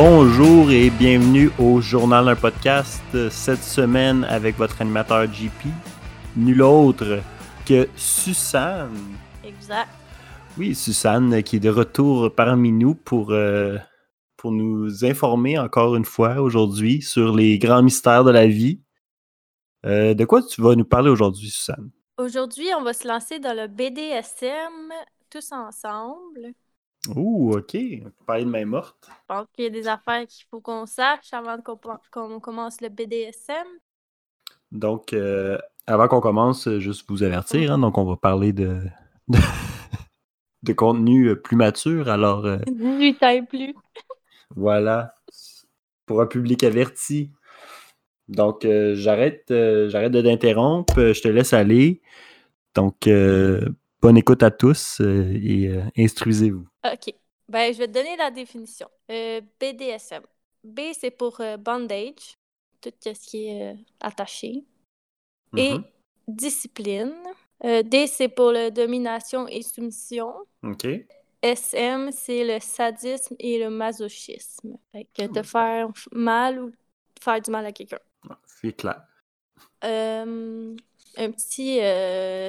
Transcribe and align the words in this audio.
Bonjour 0.00 0.70
et 0.70 0.90
bienvenue 0.90 1.50
au 1.58 1.80
journal 1.80 2.26
d'un 2.26 2.36
podcast 2.36 3.02
cette 3.30 3.64
semaine 3.64 4.22
avec 4.22 4.56
votre 4.56 4.80
animateur 4.80 5.26
JP, 5.26 5.66
nul 6.36 6.62
autre 6.62 7.18
que 7.66 7.88
Suzanne. 7.96 9.16
Exact. 9.42 9.88
Oui, 10.56 10.76
Suzanne 10.76 11.42
qui 11.42 11.56
est 11.56 11.58
de 11.58 11.68
retour 11.68 12.32
parmi 12.32 12.70
nous 12.70 12.94
pour, 12.94 13.32
euh, 13.32 13.76
pour 14.36 14.52
nous 14.52 15.04
informer 15.04 15.58
encore 15.58 15.96
une 15.96 16.04
fois 16.04 16.40
aujourd'hui 16.40 17.02
sur 17.02 17.34
les 17.34 17.58
grands 17.58 17.82
mystères 17.82 18.22
de 18.22 18.30
la 18.30 18.46
vie. 18.46 18.80
Euh, 19.84 20.14
de 20.14 20.24
quoi 20.24 20.44
tu 20.44 20.62
vas 20.62 20.76
nous 20.76 20.84
parler 20.84 21.10
aujourd'hui, 21.10 21.50
Suzanne? 21.50 21.90
Aujourd'hui, 22.18 22.68
on 22.78 22.84
va 22.84 22.92
se 22.92 23.08
lancer 23.08 23.40
dans 23.40 23.52
le 23.52 23.66
BDSM 23.66 24.92
tous 25.28 25.50
ensemble. 25.50 26.54
Ouh, 27.16 27.52
ok. 27.56 27.74
On 27.74 28.04
peut 28.04 28.24
parler 28.26 28.44
de 28.44 28.50
main 28.50 28.64
morte. 28.64 29.08
Je 29.08 29.14
pense 29.26 29.46
qu'il 29.54 29.64
y 29.64 29.66
a 29.68 29.70
des 29.70 29.88
affaires 29.88 30.26
qu'il 30.26 30.44
faut 30.50 30.60
qu'on 30.60 30.86
sache 30.86 31.32
avant 31.32 31.56
qu'on 32.10 32.40
commence 32.40 32.80
le 32.80 32.88
BDSM. 32.88 33.66
Donc, 34.70 35.12
euh, 35.12 35.58
avant 35.86 36.08
qu'on 36.08 36.20
commence, 36.20 36.68
euh, 36.68 36.78
juste 36.78 37.04
vous 37.08 37.22
avertir, 37.22 37.72
hein, 37.72 37.78
donc 37.78 37.96
on 37.96 38.04
va 38.04 38.16
parler 38.16 38.52
de, 38.52 38.82
de, 39.28 39.38
de 40.62 40.72
contenu 40.72 41.28
euh, 41.28 41.36
plus 41.36 41.56
mature. 41.56 42.08
Alors, 42.08 42.44
euh, 42.44 42.58
18 42.66 43.22
ans 43.22 43.28
et 43.28 43.42
plus. 43.42 43.74
voilà, 44.54 45.14
pour 46.06 46.20
un 46.20 46.26
public 46.26 46.62
averti. 46.64 47.30
Donc, 48.28 48.64
euh, 48.66 48.94
j'arrête 48.94 49.46
j'arrête 49.48 50.12
de 50.12 50.20
t'interrompre, 50.20 51.12
je 51.14 51.20
te 51.22 51.28
laisse 51.28 51.54
aller. 51.54 52.02
Donc, 52.74 53.08
bonne 54.02 54.16
écoute 54.16 54.42
à 54.42 54.50
tous 54.50 55.00
et 55.00 55.70
instruisez-vous. 55.96 56.66
OK. 56.84 57.14
Ben, 57.48 57.72
je 57.72 57.78
vais 57.78 57.86
te 57.88 57.92
donner 57.92 58.16
la 58.16 58.30
définition. 58.30 58.88
Euh, 59.10 59.40
BDSM. 59.60 60.22
B, 60.64 60.80
c'est 60.92 61.10
pour 61.10 61.40
euh, 61.40 61.56
bondage, 61.56 62.36
tout 62.80 62.90
ce 63.02 63.10
qui 63.28 63.46
est 63.48 63.72
euh, 63.72 63.76
attaché. 64.00 64.64
Et 65.56 65.72
Mhm. 65.72 65.84
discipline. 66.28 67.14
Euh, 67.64 67.82
D, 67.82 68.06
c'est 68.06 68.28
pour 68.28 68.52
la 68.52 68.70
domination 68.70 69.48
et 69.48 69.62
soumission. 69.62 70.32
OK. 70.62 70.86
SM, 71.42 72.10
c'est 72.12 72.44
le 72.44 72.60
sadisme 72.60 73.34
et 73.38 73.58
le 73.58 73.70
masochisme. 73.70 74.76
Fait 74.92 75.04
que 75.14 75.26
te 75.26 75.38
Hmm. 75.40 75.44
faire 75.44 75.88
mal 76.12 76.60
ou 76.62 76.72
faire 77.20 77.40
du 77.40 77.50
mal 77.50 77.64
à 77.66 77.72
quelqu'un. 77.72 77.98
C'est 78.46 78.72
clair. 78.72 79.06
Un 79.80 81.32
petit 81.32 81.78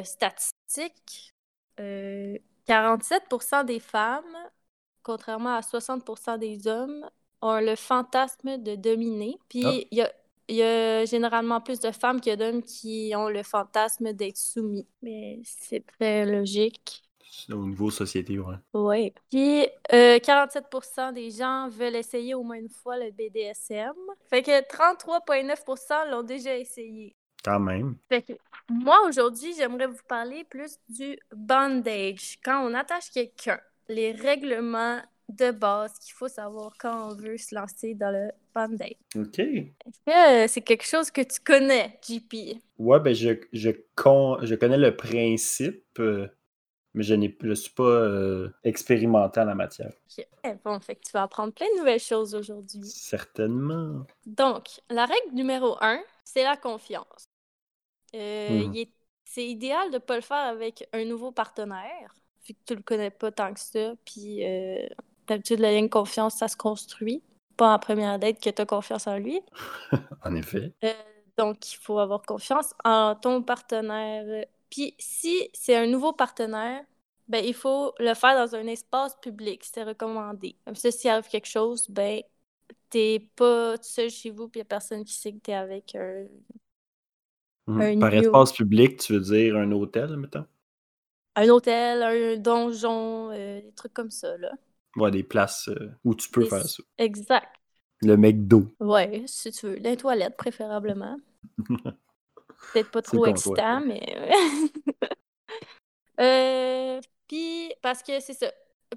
statistique. 0.05 1.33
Euh, 2.69 2.97
47% 2.97 3.63
des 3.63 3.79
femmes, 3.79 4.23
contrairement 5.03 5.55
à 5.55 5.61
60% 5.61 6.37
des 6.37 6.67
hommes, 6.67 7.09
ont 7.41 7.59
le 7.59 7.75
fantasme 7.75 8.57
de 8.57 8.75
dominer. 8.75 9.37
Puis 9.49 9.63
Ah. 9.65 9.71
il 9.91 9.97
y 9.97 10.01
a, 10.01 10.11
il 10.47 10.55
y 10.57 10.63
a 10.63 11.05
généralement 11.05 11.61
plus 11.61 11.79
de 11.79 11.91
femmes 11.91 12.21
que 12.21 12.35
d'hommes 12.35 12.63
qui 12.63 13.13
ont 13.15 13.29
le 13.29 13.43
fantasme 13.43 14.13
d'être 14.13 14.37
soumis. 14.37 14.87
Mais 15.01 15.39
c'est 15.43 15.85
très 15.85 16.25
logique. 16.25 17.03
Au 17.51 17.65
niveau 17.65 17.89
société, 17.91 18.37
ouais. 18.39 18.55
Oui. 18.73 19.13
Puis 19.29 19.67
euh, 19.93 20.19
47% 20.19 21.13
des 21.13 21.31
gens 21.31 21.69
veulent 21.69 21.95
essayer 21.95 22.33
au 22.33 22.43
moins 22.43 22.57
une 22.57 22.69
fois 22.69 22.97
le 22.97 23.11
BDSM. 23.11 23.93
Fait 24.29 24.43
que 24.43 24.61
33,9% 24.67 26.09
l'ont 26.11 26.23
déjà 26.23 26.57
essayé. 26.57 27.15
Quand 27.43 27.59
même. 27.59 27.95
Fait 28.09 28.21
que 28.21 28.33
moi, 28.69 28.97
aujourd'hui, 29.07 29.53
j'aimerais 29.57 29.87
vous 29.87 30.03
parler 30.07 30.43
plus 30.43 30.77
du 30.89 31.17
bondage. 31.33 32.37
Quand 32.43 32.65
on 32.69 32.73
attache 32.73 33.09
quelqu'un, 33.11 33.59
les 33.87 34.11
règlements 34.11 34.99
de 35.29 35.51
base 35.51 35.93
qu'il 35.99 36.13
faut 36.13 36.27
savoir 36.27 36.73
quand 36.79 37.11
on 37.11 37.15
veut 37.15 37.37
se 37.37 37.53
lancer 37.55 37.93
dans 37.93 38.11
le 38.11 38.31
bondage. 38.53 38.95
OK. 39.15 39.39
Est-ce 39.39 39.99
que 40.05 40.43
euh, 40.43 40.47
c'est 40.47 40.61
quelque 40.61 40.85
chose 40.85 41.11
que 41.11 41.21
tu 41.21 41.39
connais, 41.39 41.99
JP? 42.07 42.59
Ouais, 42.77 42.99
ben 42.99 43.13
je, 43.13 43.39
je, 43.53 43.69
con- 43.95 44.37
je 44.41 44.55
connais 44.55 44.77
le 44.77 44.95
principe, 44.95 45.83
euh, 45.99 46.27
mais 46.95 47.03
je 47.03 47.13
n'ai 47.13 47.37
je 47.43 47.53
suis 47.53 47.71
pas 47.73 47.83
euh, 47.83 48.49
expérimenté 48.63 49.39
en 49.39 49.45
la 49.45 49.55
matière. 49.55 49.91
Ok. 50.17 50.25
Eh, 50.43 50.53
Bon, 50.65 50.79
fait 50.79 50.95
que 50.95 51.01
tu 51.05 51.11
vas 51.13 51.23
apprendre 51.23 51.53
plein 51.53 51.67
de 51.75 51.79
nouvelles 51.79 51.99
choses 51.99 52.33
aujourd'hui. 52.33 52.81
Certainement. 52.83 54.05
Donc, 54.25 54.65
la 54.89 55.05
règle 55.05 55.33
numéro 55.33 55.77
un, 55.81 56.01
c'est 56.23 56.43
la 56.43 56.57
confiance. 56.57 57.28
Euh, 58.15 58.67
Mhm. 58.67 58.85
C'est 59.25 59.45
idéal 59.47 59.89
de 59.89 59.95
ne 59.95 59.99
pas 59.99 60.15
le 60.15 60.21
faire 60.21 60.37
avec 60.47 60.87
un 60.91 61.05
nouveau 61.05 61.31
partenaire, 61.31 62.15
vu 62.47 62.55
que 62.55 62.59
tu 62.65 62.75
le 62.75 62.81
connais 62.81 63.11
pas 63.11 63.31
tant 63.31 63.53
que 63.53 63.59
ça. 63.59 63.93
Puis, 64.05 64.43
euh, 64.45 64.87
d'habitude, 65.27 65.59
la 65.59 65.71
ligne 65.71 65.89
confiance, 65.89 66.35
ça 66.37 66.47
se 66.47 66.57
construit. 66.57 67.23
Pas 67.57 67.73
en 67.75 67.79
première 67.79 68.17
date 68.17 68.41
que 68.41 68.49
tu 68.49 68.61
as 68.61 68.65
confiance 68.65 69.05
en 69.07 69.17
lui. 69.17 69.41
En 70.23 70.35
effet. 70.35 70.73
Euh, 70.83 70.93
donc, 71.37 71.71
il 71.73 71.77
faut 71.77 71.99
avoir 71.99 72.21
confiance 72.23 72.73
en 72.83 73.15
ton 73.15 73.43
partenaire. 73.43 74.45
Puis, 74.69 74.95
si 74.99 75.49
c'est 75.53 75.75
un 75.75 75.87
nouveau 75.87 76.13
partenaire, 76.13 76.83
ben, 77.27 77.43
il 77.45 77.53
faut 77.53 77.93
le 77.99 78.13
faire 78.15 78.35
dans 78.35 78.55
un 78.55 78.65
espace 78.67 79.15
public. 79.21 79.63
C'est 79.63 79.83
recommandé. 79.83 80.57
Comme 80.65 80.75
ça, 80.75 80.91
s'il 80.91 81.09
arrive 81.09 81.27
quelque 81.27 81.47
chose, 81.47 81.87
ben, 81.89 82.23
t'es 82.89 83.29
pas 83.35 83.77
tout 83.77 83.83
seul 83.85 84.09
chez 84.09 84.31
vous, 84.31 84.47
puis 84.49 84.59
il 84.59 84.63
n'y 84.63 84.63
a 84.63 84.65
personne 84.65 85.05
qui 85.05 85.13
sait 85.13 85.33
que 85.33 85.39
t'es 85.39 85.53
avec 85.53 85.95
un. 85.95 86.25
Mhm. 87.69 87.81
Un 87.81 87.99
Par 87.99 88.13
espace 88.13 88.53
public, 88.53 88.99
tu 88.99 89.13
veux 89.13 89.19
dire 89.21 89.55
un 89.57 89.71
hôtel, 89.71 90.17
mettons? 90.17 90.45
un 91.35 91.49
hôtel, 91.49 92.03
un 92.03 92.37
donjon, 92.37 93.31
euh, 93.31 93.61
des 93.61 93.71
trucs 93.73 93.93
comme 93.93 94.11
ça, 94.11 94.37
là. 94.37 94.51
Ouais, 94.95 95.11
des 95.11 95.23
places 95.23 95.69
euh, 95.69 95.91
où 96.03 96.15
tu 96.15 96.29
peux 96.29 96.41
Des- 96.43 96.49
faire 96.49 96.67
ça. 96.67 96.83
Exact. 96.97 97.47
Le 98.01 98.17
McDo. 98.17 98.67
Ouais, 98.79 99.23
si 99.27 99.51
tu 99.51 99.67
veux. 99.67 99.75
Les 99.75 99.97
toilettes, 99.97 100.37
préférablement. 100.37 101.17
Peut-être 102.73 102.91
pas 102.91 103.01
trop 103.01 103.25
excitant, 103.25 103.81
mais. 103.81 104.31
euh, 106.19 106.99
puis, 107.27 107.71
parce 107.81 108.03
que 108.03 108.19
c'est 108.19 108.33
ça. 108.33 108.51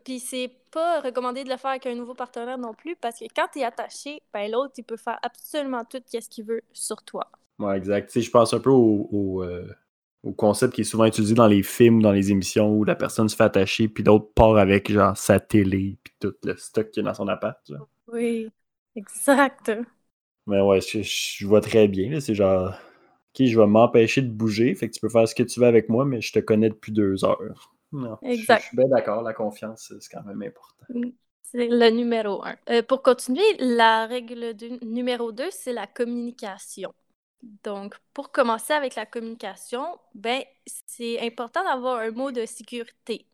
Puis, 0.04 0.20
c'est 0.20 0.50
pas 0.70 1.00
recommandé 1.00 1.44
de 1.44 1.50
le 1.50 1.56
faire 1.56 1.72
avec 1.72 1.86
un 1.86 1.94
nouveau 1.94 2.14
partenaire 2.14 2.58
non 2.58 2.74
plus, 2.74 2.96
parce 2.96 3.18
que 3.18 3.26
quand 3.34 3.48
t'es 3.52 3.64
attaché, 3.64 4.22
ben 4.32 4.50
l'autre, 4.50 4.74
il 4.78 4.84
peut 4.84 4.96
faire 4.96 5.18
absolument 5.22 5.84
tout 5.84 6.02
ce 6.08 6.28
qu'il 6.28 6.44
veut 6.44 6.62
sur 6.72 7.02
toi. 7.02 7.30
Exact. 7.70 8.06
Tu 8.06 8.12
sais, 8.14 8.20
je 8.22 8.30
pense 8.30 8.52
un 8.54 8.60
peu 8.60 8.70
au, 8.70 9.08
au, 9.10 9.42
euh, 9.42 9.66
au 10.22 10.32
concept 10.32 10.74
qui 10.74 10.82
est 10.82 10.84
souvent 10.84 11.04
utilisé 11.04 11.34
dans 11.34 11.46
les 11.46 11.62
films, 11.62 12.02
dans 12.02 12.12
les 12.12 12.30
émissions 12.30 12.70
où 12.70 12.84
la 12.84 12.94
personne 12.94 13.28
se 13.28 13.36
fait 13.36 13.44
attacher, 13.44 13.88
puis 13.88 14.04
l'autre 14.04 14.30
part 14.34 14.56
avec 14.56 14.90
genre 14.90 15.16
sa 15.16 15.40
télé, 15.40 15.98
puis 16.02 16.14
tout 16.20 16.34
le 16.44 16.56
stock 16.56 16.90
qu'il 16.90 17.02
y 17.02 17.06
a 17.06 17.08
dans 17.08 17.14
son 17.14 17.28
appart. 17.28 17.58
genre. 17.68 17.88
Oui, 18.08 18.48
exact. 18.94 19.72
Mais 20.46 20.60
ouais, 20.60 20.80
je, 20.80 21.02
je 21.02 21.46
vois 21.46 21.60
très 21.60 21.88
bien. 21.88 22.20
C'est 22.20 22.34
genre, 22.34 22.68
ok, 22.68 23.46
je 23.46 23.58
vais 23.58 23.66
m'empêcher 23.66 24.22
de 24.22 24.30
bouger, 24.30 24.74
fait 24.74 24.88
que 24.88 24.94
tu 24.94 25.00
peux 25.00 25.08
faire 25.08 25.28
ce 25.28 25.34
que 25.34 25.42
tu 25.42 25.60
veux 25.60 25.66
avec 25.66 25.88
moi, 25.88 26.04
mais 26.04 26.20
je 26.20 26.32
te 26.32 26.38
connais 26.38 26.68
depuis 26.68 26.92
deux 26.92 27.24
heures. 27.24 27.74
Non, 27.92 28.16
Exact. 28.22 28.62
Je, 28.62 28.66
suis 28.68 28.76
bien 28.76 28.88
d'accord, 28.88 29.22
la 29.22 29.34
confiance, 29.34 29.92
c'est 30.00 30.10
quand 30.10 30.24
même 30.24 30.42
important. 30.42 30.86
C'est 31.42 31.68
le 31.68 31.90
numéro 31.90 32.42
un. 32.44 32.56
Euh, 32.70 32.82
pour 32.82 33.02
continuer, 33.02 33.42
la 33.58 34.06
règle 34.06 34.54
numéro 34.82 35.32
deux, 35.32 35.50
c'est 35.50 35.74
la 35.74 35.86
communication. 35.86 36.94
Donc, 37.42 37.96
pour 38.14 38.30
commencer 38.32 38.72
avec 38.72 38.94
la 38.94 39.06
communication, 39.06 39.98
ben, 40.14 40.42
c'est 40.86 41.20
important 41.20 41.64
d'avoir 41.64 41.98
un 41.98 42.10
mot 42.12 42.30
de 42.30 42.46
sécurité. 42.46 43.26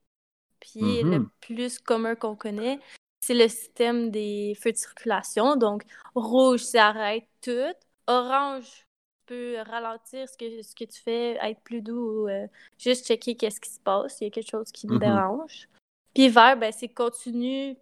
Puis 0.61 1.05
le 1.05 1.21
Mhm. 1.21 1.31
plus 1.41 1.79
commun 1.79 2.15
qu'on 2.17 2.37
connaît, 2.37 2.81
c'est 3.21 3.35
le 3.35 3.49
système 3.49 4.11
des 4.11 4.55
feux 4.61 4.73
de 4.73 4.77
circulation. 4.79 5.57
Donc, 5.57 5.85
rouge, 6.15 6.61
ça 6.63 6.89
arrête 6.89 7.29
tout. 7.43 7.75
Orange, 8.07 8.87
tu 9.27 9.35
peux 9.35 9.59
ralentir 9.61 10.29
ce 10.29 10.37
que, 10.39 10.63
ce 10.63 10.75
que 10.75 10.85
tu 10.85 11.01
fais, 11.03 11.39
être 11.43 11.61
plus 11.63 11.83
doux 11.83 12.25
ou 12.25 12.29
euh, 12.29 12.47
juste 12.79 13.07
checker 13.07 13.37
qu'est-ce 13.37 13.61
qui 13.61 13.71
se 13.71 13.81
passe, 13.81 14.21
il 14.21 14.25
y 14.25 14.27
a 14.29 14.31
quelque 14.31 14.51
chose 14.51 14.73
qui 14.73 14.89
me 14.89 14.95
Mhm. 14.95 14.99
dérange. 14.99 15.69
Puis 16.15 16.29
vert, 16.31 16.57
ben, 16.59 16.73
c'est 16.73 16.89
continu, 16.89 17.77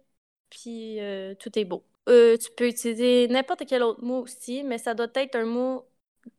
puis 0.49 0.99
euh, 1.01 1.35
tout 1.35 1.57
est 1.57 1.65
beau. 1.65 1.83
Euh, 2.09 2.37
tu 2.37 2.51
peux 2.51 2.67
utiliser 2.67 3.27
n'importe 3.29 3.65
quel 3.67 3.83
autre 3.83 4.03
mot 4.03 4.21
aussi, 4.23 4.63
mais 4.63 4.77
ça 4.77 4.93
doit 4.93 5.07
être 5.15 5.35
un 5.35 5.45
mot 5.45 5.86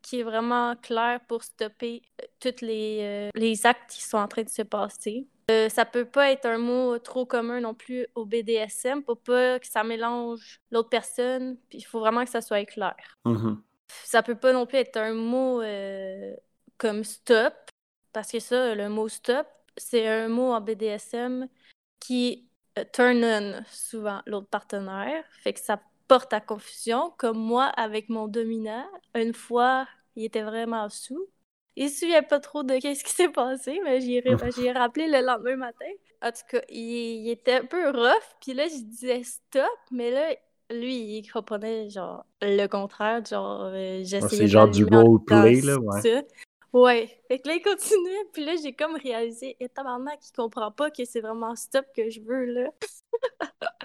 qui 0.02 0.20
est 0.20 0.22
vraiment 0.22 0.76
clair 0.76 1.20
pour 1.28 1.42
stopper 1.42 2.02
euh, 2.22 2.26
tous 2.40 2.64
les, 2.64 2.98
euh, 3.02 3.30
les 3.34 3.66
actes 3.66 3.90
qui 3.90 4.02
sont 4.02 4.18
en 4.18 4.28
train 4.28 4.42
de 4.42 4.48
se 4.48 4.62
passer. 4.62 5.26
Euh, 5.50 5.68
ça 5.68 5.86
peut 5.86 6.04
pas 6.04 6.30
être 6.30 6.46
un 6.46 6.58
mot 6.58 6.98
trop 6.98 7.24
commun 7.24 7.60
non 7.60 7.74
plus 7.74 8.06
au 8.14 8.26
BDSM 8.26 9.02
pour 9.02 9.18
pas 9.18 9.58
que 9.58 9.66
ça 9.66 9.82
mélange 9.82 10.60
l'autre 10.70 10.90
personne. 10.90 11.56
Puis 11.70 11.78
il 11.78 11.84
faut 11.84 12.00
vraiment 12.00 12.24
que 12.24 12.30
ça 12.30 12.42
soit 12.42 12.64
clair. 12.66 12.96
Mhm. 13.24 13.62
Ça 14.04 14.22
peut 14.22 14.34
pas 14.34 14.52
non 14.52 14.66
plus 14.66 14.78
être 14.78 14.98
un 14.98 15.14
mot 15.14 15.62
euh, 15.62 16.34
comme 16.76 17.02
stop, 17.04 17.54
parce 18.12 18.30
que 18.30 18.40
ça, 18.40 18.74
le 18.74 18.88
mot 18.90 19.08
stop, 19.08 19.46
c'est 19.76 20.06
un 20.06 20.28
mot 20.28 20.52
en 20.52 20.60
BDSM 20.60 21.48
qui 21.98 22.48
turn 22.92 23.24
on 23.24 23.62
souvent 23.70 24.20
l'autre 24.26 24.48
partenaire. 24.48 25.24
Fait 25.42 25.54
que 25.54 25.60
ça 25.60 25.80
porte 26.08 26.32
à 26.32 26.40
confusion, 26.40 27.12
comme 27.18 27.38
moi 27.38 27.64
avec 27.64 28.08
mon 28.08 28.26
dominant. 28.26 28.86
Une 29.14 29.34
fois, 29.34 29.86
il 30.16 30.24
était 30.24 30.42
vraiment 30.42 30.88
sous. 30.88 31.28
Il 31.76 31.90
se 31.90 32.00
souvient 32.00 32.22
pas 32.22 32.40
trop 32.40 32.64
de 32.64 32.76
qu'est-ce 32.78 33.04
qui 33.04 33.12
s'est 33.12 33.28
passé, 33.28 33.78
mais 33.84 34.00
j'y 34.00 34.16
ai, 34.16 34.72
rappelé 34.72 35.06
le 35.06 35.24
lendemain 35.24 35.56
matin. 35.56 35.86
En 36.20 36.32
tout 36.32 36.42
cas, 36.50 36.60
il, 36.68 37.26
il 37.26 37.30
était 37.30 37.54
un 37.54 37.64
peu 37.64 37.90
rough, 37.90 38.36
puis 38.40 38.52
là, 38.54 38.66
je 38.66 38.82
disais 38.82 39.22
stop, 39.22 39.62
mais 39.92 40.10
là, 40.10 40.34
lui, 40.70 41.18
il 41.18 41.30
comprenait 41.30 41.88
genre 41.88 42.24
le 42.42 42.66
contraire, 42.66 43.24
genre 43.24 43.70
euh, 43.72 44.00
j'essayais 44.02 44.28
c'est 44.28 44.48
genre 44.48 44.68
du 44.68 44.84
roleplay, 44.84 45.60
là, 45.60 45.78
ouais. 45.78 46.00
ça. 46.00 46.22
Ouais. 46.72 47.20
Fait 47.28 47.38
que 47.38 47.48
là, 47.48 47.54
il 47.54 47.62
continuait, 47.62 48.24
puis 48.32 48.44
là, 48.44 48.54
j'ai 48.60 48.72
comme 48.72 48.96
réalisé, 48.96 49.56
et 49.60 49.68
tabarnak, 49.68 50.18
il 50.26 50.32
comprend 50.32 50.72
pas 50.72 50.90
que 50.90 51.04
c'est 51.04 51.20
vraiment 51.20 51.54
stop 51.54 51.86
que 51.96 52.10
je 52.10 52.20
veux, 52.20 52.44
là. 52.44 52.70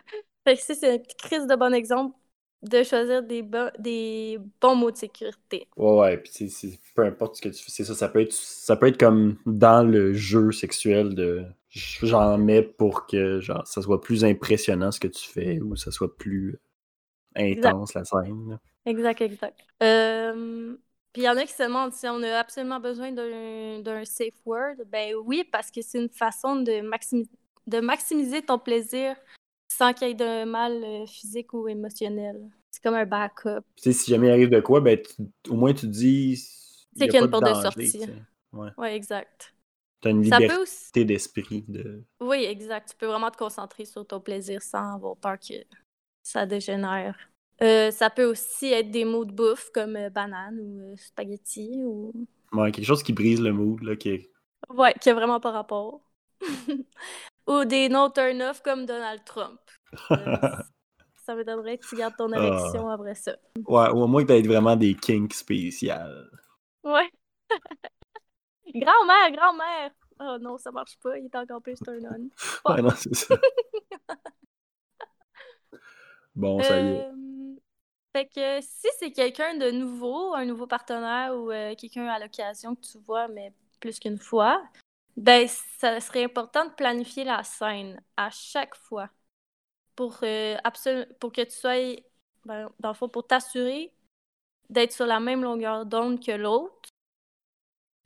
fait 0.44 0.57
que 0.57 0.62
ça, 0.63 0.75
c'est 0.75 0.94
un 0.95 1.00
crise 1.00 1.48
de 1.48 1.56
bon 1.56 1.74
exemple 1.74 2.18
de 2.62 2.84
choisir 2.84 3.24
des, 3.24 3.42
bo- 3.44 3.72
des 3.80 4.40
bons 4.62 4.75
mots 4.75 4.92
de 4.92 4.98
sécurité. 4.98 5.68
Ouais, 5.75 5.92
ouais, 6.00 6.18
puis 6.18 6.31
peu 6.95 7.04
importe 7.04 7.38
ce 7.38 7.42
que 7.42 7.50
tu 7.50 7.63
fais, 7.63 7.72
c'est 7.72 7.84
ça, 7.86 7.95
ça 7.95 8.07
peut 8.07 8.22
être 8.22 8.31
ça 8.34 8.75
peut 8.75 8.88
être 8.88 9.00
comme 9.00 9.38
dans 9.48 9.84
le 9.84 10.13
jeu 10.13 10.51
sexuel 10.51 11.16
de 11.16 11.45
j'en 11.69 12.38
mets 12.38 12.62
pour 12.62 13.07
que 13.07 13.40
genre 13.42 13.66
ça 13.66 13.81
soit 13.81 14.00
plus 14.00 14.24
impressionnant 14.24 14.92
ce 14.92 15.00
que 15.00 15.07
tu 15.07 15.28
fais 15.28 15.60
ou 15.62 15.75
ça 15.75 15.90
soit 15.92 16.16
plus 16.16 16.60
intense 17.36 17.94
la 17.96 18.06
scène. 18.06 18.60
Exact, 18.86 19.22
exact. 19.22 19.60
Euh, 19.81 20.75
puis 21.13 21.22
il 21.22 21.25
y 21.25 21.30
en 21.30 21.38
a 21.38 21.46
qui 21.46 21.54
se 21.54 21.63
demandent 21.63 21.94
si 21.94 22.06
on 22.07 22.22
a 22.24 22.38
absolument 22.39 22.80
besoin 22.80 23.12
d'un 23.12 23.80
d'un 23.80 24.04
safe 24.06 24.34
word. 24.46 24.75
Ben 24.88 25.16
oui, 25.25 25.44
parce 25.51 25.72
que 25.72 25.81
c'est 25.81 26.00
une 26.01 26.10
façon 26.10 26.57
de, 26.57 26.81
maximi- 26.81 27.30
de 27.68 27.80
maximiser 27.80 28.42
ton 28.42 28.60
plaisir 28.60 29.16
sans 29.78 29.94
qu'il 29.94 30.08
y 30.08 30.12
ait 30.12 30.14
de 30.14 30.46
mal 30.46 30.84
euh, 30.84 31.06
physique 31.06 31.54
ou 31.54 31.68
émotionnel. 31.68 32.40
C'est 32.72 32.81
comme 32.81 32.96
un 32.96 33.06
backup. 33.06 33.62
Tu 33.75 33.84
sais, 33.84 33.94
si 33.94 34.12
jamais 34.12 34.28
il 34.28 34.31
arrive 34.31 34.50
de 34.50 34.60
quoi, 34.60 34.81
ben 34.81 35.00
tu- 35.02 35.52
au 35.52 35.56
moins 35.56 35.74
tu 35.74 35.88
dis 35.88 36.36
C'est 36.98 37.06
qu'il 37.08 37.14
y 37.14 37.18
a 37.18 37.22
une 37.22 37.30
porte 37.31 37.44
de 37.44 37.50
danger, 37.50 37.62
sortie. 37.62 37.92
tu. 38.00 38.12
Ouais. 38.54 38.70
Ouais, 38.78 38.96
exact. 38.96 39.54
T'as 40.02 40.12
une 40.12 40.22
Ça 40.24 40.38
liberté 40.40 40.62
aussi. 40.62 40.92
d'esprit 41.06 41.66
de. 41.68 42.04
Oui, 42.22 42.44
exact. 42.46 42.90
Tu 42.92 42.96
peux 42.98 43.06
vraiment 43.08 43.31
te 43.31 43.38
concentrer 43.38 43.86
sur 43.86 44.06
ton 44.06 44.20
plaisir 44.20 44.62
sans 44.62 44.96
avoir 44.96 45.18
peur 45.18 45.38
que 45.40 45.54
ça 46.24 46.46
dégénère. 46.46 47.18
Euh, 47.62 47.92
ça 47.92 48.10
peut 48.10 48.25
aussi 48.25 48.68
être 48.68 48.92
des 48.92 49.06
mots 49.06 49.25
de 49.25 49.31
bouffe 49.31 49.70
comme 49.74 49.96
euh, 49.96 50.10
banane 50.10 50.60
ou 50.60 50.81
euh, 50.94 50.96
spaghetti 50.98 51.84
ou 51.84 52.12
Ouais, 52.54 52.72
quelque 52.72 52.86
chose 52.86 53.04
qui 53.04 53.12
brise 53.12 53.42
le 53.42 53.52
mood, 53.52 53.81
là, 53.84 53.96
qui 53.98 54.10
est- 54.10 54.31
Ouais, 54.70 54.94
qui 55.02 55.10
a 55.10 55.14
vraiment 55.14 55.40
pas 55.40 55.52
rapport. 55.52 56.02
Ou 57.48 57.66
des 57.66 57.90
no 57.90 58.10
turn-off 58.10 58.62
comme 58.62 58.86
Donald 58.86 59.24
Trump. 59.25 59.60
Ça 61.25 61.36
me 61.36 61.44
donnerait 61.45 61.78
que 61.78 61.88
tu 61.88 61.95
gardes 61.95 62.16
ton 62.18 62.31
érection 62.34 62.90
après 62.90 63.16
ça. 63.16 63.38
Ouais, 63.66 63.90
ou 63.92 64.01
au 64.01 64.07
moins 64.07 64.24
que 64.24 64.28
t'aies 64.28 64.42
vraiment 64.42 64.75
des 64.75 64.94
kinks 64.94 65.34
spéciales. 65.34 66.30
Ouais. 66.84 67.10
grand-mère, 68.75 69.31
grand-mère! 69.31 69.92
Oh 70.19 70.38
non, 70.42 70.57
ça 70.57 70.72
marche 70.72 70.98
pas, 71.01 71.18
il 71.18 71.25
est 71.25 71.36
encore 71.36 71.62
plus 71.62 71.80
turn-on. 71.80 72.30
Ouais, 72.69 72.81
non, 72.81 72.90
c'est 72.92 73.16
ça. 73.16 73.36
bon, 76.36 76.62
ça 76.62 76.80
y 76.80 76.88
est. 76.88 77.07
Euh, 77.07 77.56
Fait 78.12 78.25
que 78.25 78.62
si 78.62 78.88
c'est 79.00 79.12
quelqu'un 79.12 79.57
de 79.57 79.72
nouveau, 79.72 80.34
un 80.34 80.46
nouveau 80.46 80.68
partenaire 80.68 81.34
ou 81.36 81.51
euh, 81.51 81.74
quelqu'un 81.75 82.07
à 82.07 82.19
l'occasion 82.19 82.75
que 82.75 82.81
tu 82.81 82.98
vois, 83.00 83.30
mais 83.30 83.54
plus 83.80 83.98
qu'une 83.98 84.19
fois, 84.19 84.62
ben 85.18 85.48
ça 85.80 86.00
serait 86.00 86.24
important 86.24 86.65
de 86.65 86.71
planifier 86.71 87.24
la 87.24 87.44
scène 87.44 88.01
à 88.18 88.30
chaque 88.31 88.75
fois 88.75 89.10
pour, 89.95 90.19
euh, 90.24 90.57
pour 91.19 91.31
que 91.31 91.44
tu 91.44 91.51
sois, 91.51 91.95
ben, 92.45 92.69
dans 92.80 92.89
le 92.89 92.95
fond, 92.95 93.10
pour 93.10 93.27
t'assurer 93.27 93.94
d'être 94.69 94.94
sur 94.94 95.06
la 95.06 95.19
même 95.19 95.44
longueur 95.44 95.86
d'onde 95.86 96.24
que 96.24 96.31
l'autre. 96.31 96.89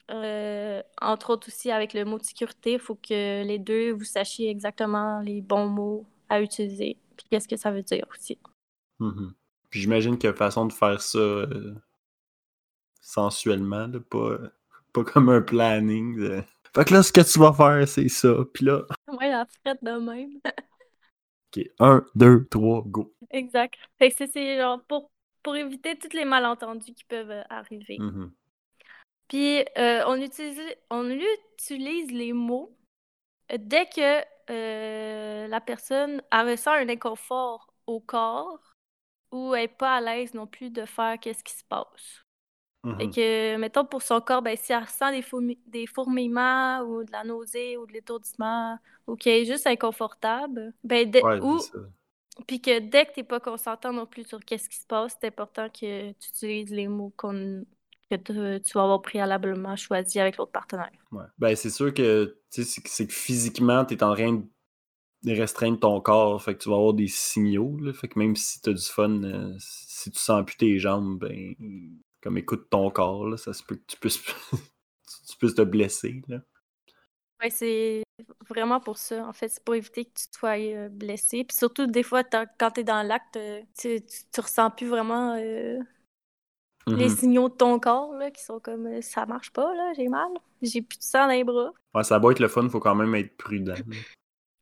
Euh, 0.09 0.81
entre 1.01 1.31
autres 1.31 1.49
aussi 1.49 1.69
avec 1.69 1.93
le 1.93 2.05
mot 2.05 2.17
de 2.17 2.23
sécurité, 2.23 2.73
il 2.73 2.79
faut 2.79 2.95
que 2.95 3.43
les 3.43 3.59
deux 3.59 3.91
vous 3.91 4.05
sachiez 4.05 4.49
exactement 4.49 5.19
les 5.19 5.41
bons 5.41 5.67
mots 5.67 6.05
à 6.29 6.41
utiliser. 6.41 6.97
Puis 7.17 7.27
qu'est-ce 7.29 7.47
que 7.47 7.57
ça 7.57 7.71
veut 7.71 7.83
dire 7.83 8.05
aussi. 8.11 8.37
Mhm. 8.99 9.33
Puis 9.69 9.81
j'imagine 9.81 10.17
qu'il 10.17 10.27
y 10.29 10.33
a 10.33 10.35
façon 10.35 10.65
de 10.67 10.73
faire 10.73 11.01
ça 11.01 11.17
euh, 11.19 11.75
sensuellement, 13.01 13.89
pas, 14.09 14.37
pas 14.93 15.03
comme 15.03 15.29
un 15.29 15.41
planning. 15.41 16.15
de- 16.17 16.43
Fait 16.77 16.85
que 16.85 16.93
là, 16.93 17.01
ce 17.01 17.11
que 17.11 17.21
tu 17.21 17.39
vas 17.39 17.53
faire, 17.53 17.87
c'est 17.87 18.07
ça. 18.07 18.35
Puis 18.53 18.65
là, 18.65 18.83
Ouais, 19.07 19.29
la 19.31 19.47
frette 19.47 19.83
de 19.83 19.91
même. 19.93 20.39
ok, 21.57 21.63
un, 21.79 22.05
deux, 22.13 22.45
trois, 22.51 22.83
go. 22.85 23.11
exact. 23.31 23.79
Fait 23.97 24.11
que 24.11 24.27
c'est- 24.27 24.57
genre 24.57 24.83
pour, 24.87 25.09
pour 25.41 25.55
éviter 25.55 25.97
tous 25.97 26.15
les 26.15 26.23
malentendus 26.23 26.93
qui 26.93 27.03
peuvent 27.05 27.31
euh, 27.31 27.41
arriver. 27.49 27.97
Mhm. 27.99 28.31
Puis 29.27 29.65
euh, 29.79 30.03
on, 30.05 30.21
utilise, 30.21 30.61
on 30.91 31.09
utilise 31.09 32.11
les 32.11 32.31
mots 32.31 32.77
dès 33.57 33.87
que 33.87 34.21
euh, 34.51 35.47
la 35.47 35.61
personne 35.61 36.21
ressent 36.31 36.73
un 36.73 36.87
inconfort 36.89 37.73
au 37.87 37.99
corps 37.99 38.75
ou 39.31 39.55
n'est 39.55 39.67
pas 39.67 39.95
à 39.95 40.01
l'aise 40.01 40.35
non 40.35 40.45
plus 40.45 40.69
de 40.69 40.85
faire 40.85 41.19
qu'est-ce 41.19 41.43
qui 41.43 41.53
se 41.53 41.63
passe. 41.63 42.23
Fait 42.97 43.07
Mhm. 43.07 43.11
que, 43.13 43.57
mettons, 43.57 43.85
pour 43.85 44.01
son 44.01 44.21
corps, 44.21 44.41
ben, 44.41 44.55
si 44.57 44.71
elle 44.73 44.83
ressent 44.83 45.11
des, 45.11 45.21
fourmi- 45.21 45.59
des 45.67 45.87
fourmillements 45.87 46.79
ou 46.81 47.03
de 47.03 47.11
la 47.11 47.23
nausée 47.23 47.77
ou 47.77 47.85
de 47.85 47.93
l'étourdissement 47.93 48.77
ou 49.07 49.15
qu'elle 49.15 49.41
est 49.43 49.45
juste 49.45 49.67
inconfortable, 49.67 50.73
ben, 50.83 51.11
Ouais, 51.21 51.39
ou 51.41 51.59
c'est 51.59 51.71
ça. 51.71 51.79
puis 52.47 52.61
que 52.61 52.79
dès 52.79 53.05
que 53.05 53.13
tu 53.13 53.19
n'es 53.19 53.23
pas 53.25 53.39
consentant 53.39 53.91
non 53.93 54.05
plus 54.05 54.25
sur 54.27 54.39
qu'est-ce 54.45 54.69
qui 54.69 54.77
se 54.77 54.85
passe, 54.87 55.17
c'est 55.19 55.27
important 55.27 55.69
que 55.69 56.11
tu 56.13 56.29
utilises 56.29 56.71
les 56.71 56.87
mots 56.87 57.13
qu'on 57.17 57.65
que 58.09 58.15
tu 58.15 58.61
tu 58.63 58.73
vas 58.77 58.83
avoir 58.83 59.01
préalablement 59.01 59.75
choisi 59.75 60.19
avec 60.19 60.37
l'autre 60.37 60.53
partenaire. 60.53 60.91
Ouais. 61.11 61.25
Ben, 61.37 61.55
c'est 61.57 61.69
sûr 61.69 61.93
que, 61.93 62.37
tu 62.51 62.63
sais, 62.63 62.63
c'est 62.63 62.81
que- 62.81 62.89
c'est 62.89 63.07
que 63.07 63.13
physiquement, 63.13 63.83
tu 63.83 63.95
es 63.95 64.03
en 64.03 64.13
train 64.13 64.43
de 65.23 65.31
restreindre 65.35 65.79
ton 65.79 65.99
corps. 66.01 66.41
Fait 66.41 66.55
que 66.55 66.63
tu 66.63 66.69
vas 66.69 66.75
avoir 66.75 66.93
des 66.93 67.07
signaux. 67.07 67.77
Là. 67.81 67.91
Fait 67.93 68.07
que 68.07 68.17
même 68.19 68.35
si 68.37 68.61
tu 68.61 68.69
as 68.69 68.73
du 68.73 68.83
fun, 68.85 69.23
euh, 69.23 69.55
si 69.59 70.09
tu 70.11 70.19
sens 70.19 70.45
plus 70.45 70.55
tes 70.57 70.79
jambes, 70.79 71.19
ben, 71.19 71.55
comme 72.27 72.37
écoute 72.37 72.67
ton 72.69 72.91
corps, 72.91 73.25
là, 73.25 73.37
ça 73.37 73.53
se 73.53 73.63
peut 73.63 73.77
que 73.77 73.85
tu 73.87 73.95
puisses, 73.95 74.21
tu 74.51 75.37
puisses 75.39 75.55
te 75.55 75.61
blesser. 75.61 76.21
Là. 76.27 76.39
Ouais, 77.41 77.49
c'est 77.49 78.03
vraiment 78.49 78.81
pour 78.81 78.97
ça. 78.97 79.25
En 79.25 79.31
fait, 79.31 79.47
c'est 79.47 79.63
pour 79.63 79.75
éviter 79.75 80.03
que 80.03 80.09
tu 80.09 80.27
te 80.27 80.37
sois 80.37 80.57
euh, 80.59 80.89
blessé. 80.89 81.45
Puis 81.45 81.55
surtout, 81.55 81.87
des 81.87 82.03
fois, 82.03 82.25
quand 82.25 82.71
tu 82.71 82.81
es 82.81 82.83
dans 82.83 83.01
l'acte, 83.01 83.37
euh, 83.37 83.61
tu, 83.79 84.01
tu, 84.01 84.17
tu 84.29 84.41
ressens 84.41 84.71
plus 84.71 84.87
vraiment 84.87 85.35
euh, 85.35 85.79
les 86.87 87.07
Mhm. 87.07 87.15
signaux 87.15 87.47
de 87.47 87.53
ton 87.53 87.79
corps 87.79 88.13
là, 88.17 88.29
qui 88.29 88.43
sont 88.43 88.59
comme 88.59 88.87
euh, 88.87 89.01
ça 89.01 89.25
marche 89.25 89.51
pas, 89.51 89.73
là, 89.73 89.93
j'ai 89.95 90.09
mal. 90.09 90.27
J'ai 90.61 90.81
plus 90.81 90.97
de 90.97 91.03
sang 91.03 91.27
dans 91.27 91.31
les 91.31 91.45
bras. 91.45 91.71
Ouais, 91.95 92.03
ça 92.03 92.19
va 92.19 92.31
être 92.31 92.39
le 92.39 92.49
fun, 92.49 92.67
faut 92.67 92.81
quand 92.81 92.95
même 92.95 93.15
être 93.15 93.37
prudent. 93.37 93.75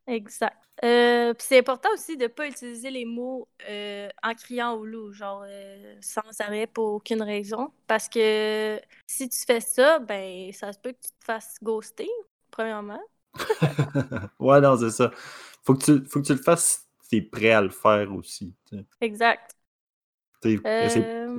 Exact. 0.08 0.58
Euh, 0.84 1.34
puis 1.34 1.46
c'est 1.48 1.60
important 1.60 1.90
aussi 1.94 2.18
de 2.18 2.28
pas 2.28 2.48
utiliser 2.48 2.92
les 2.92 3.06
mots 3.06 3.48
euh, 3.70 4.10
en 4.22 4.34
criant 4.34 4.74
au 4.74 4.86
loup, 4.86 5.14
genre 5.14 5.44
euh, 5.48 5.96
sans 6.02 6.22
arrêt 6.40 6.68
pour 6.68 6.96
aucune 6.96 7.22
raison. 7.22 7.72
Parce 7.88 8.10
que 8.10 8.80
si 9.08 9.30
tu 9.30 9.38
fais 9.48 9.62
ça, 9.62 10.00
ben 10.00 10.52
ça 10.52 10.74
se 10.74 10.80
peut 10.80 10.92
que 10.92 11.02
tu 11.02 11.12
te 11.12 11.24
fasses 11.24 11.56
ghoster, 11.64 12.10
premièrement. 12.52 13.02
ouais, 14.40 14.62
non, 14.62 14.78
c'est 14.78 14.92
ça. 14.92 15.12
Faut 15.64 15.74
que, 15.74 15.84
tu, 15.84 16.06
faut 16.10 16.22
que 16.22 16.28
tu 16.28 16.34
le 16.34 16.42
fasses 16.42 16.86
si 17.02 17.10
t'es 17.10 17.22
prêt 17.22 17.52
à 17.52 17.62
le 17.62 17.70
faire 17.70 18.14
aussi. 18.14 18.54
tu. 18.70 18.78
Exact. 19.02 19.56
Tu 20.42 20.62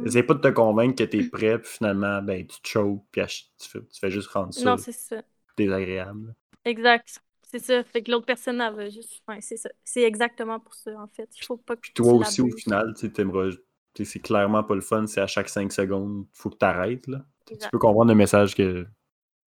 Essaye 0.05 0.23
pas 0.25 0.35
de 0.35 0.41
te 0.41 0.49
convaincre 0.49 0.97
que 0.97 1.05
t'es 1.05 1.23
prêt, 1.23 1.59
puis 1.59 1.71
finalement, 1.71 2.21
ben, 2.23 2.47
tu 2.47 2.61
te 2.61 2.69
choques, 2.69 3.03
puis 3.13 3.23
tu 3.59 3.69
fais, 3.69 3.81
tu 3.81 4.01
fais 4.01 4.11
juste 4.11 4.29
rendre 4.29 4.53
ça 4.53 4.65
non, 4.65 4.77
c'est 4.77 4.93
ça. 4.93 5.23
désagréable. 5.57 6.35
Exact. 6.65 7.23
C'est 7.59 7.65
ça. 7.65 7.85
Fait 7.85 8.03
que 8.03 8.11
l'autre 8.11 8.27
personne, 8.27 8.61
elle 8.61 8.75
va 8.75 8.89
juste. 8.89 9.23
Ouais, 9.29 9.41
c'est 9.41 9.57
ça. 9.57 9.71
C'est 9.85 10.03
exactement 10.03 10.61
pour 10.61 10.75
ça, 10.75 10.93
en 10.99 11.07
fait. 11.09 11.29
Il 11.37 11.45
faut 11.45 11.57
pas 11.57 11.77
que 11.77 11.81
Puis 11.81 11.93
toi 11.93 12.13
aussi, 12.13 12.41
au 12.41 12.51
final, 12.51 12.95
tu 12.97 13.09
sais, 13.09 14.05
c'est 14.05 14.19
clairement 14.21 14.63
pas 14.63 14.75
le 14.75 14.81
fun, 14.83 15.07
c'est 15.07 15.21
à 15.21 15.27
chaque 15.27 15.49
5 15.49 15.73
secondes, 15.73 16.27
faut 16.33 16.51
que 16.51 16.57
t'arrêtes, 16.57 17.07
là. 17.07 17.25
Tu 17.47 17.57
peux 17.71 17.79
comprendre 17.79 18.11
le 18.11 18.17
message 18.17 18.55
que 18.55 18.87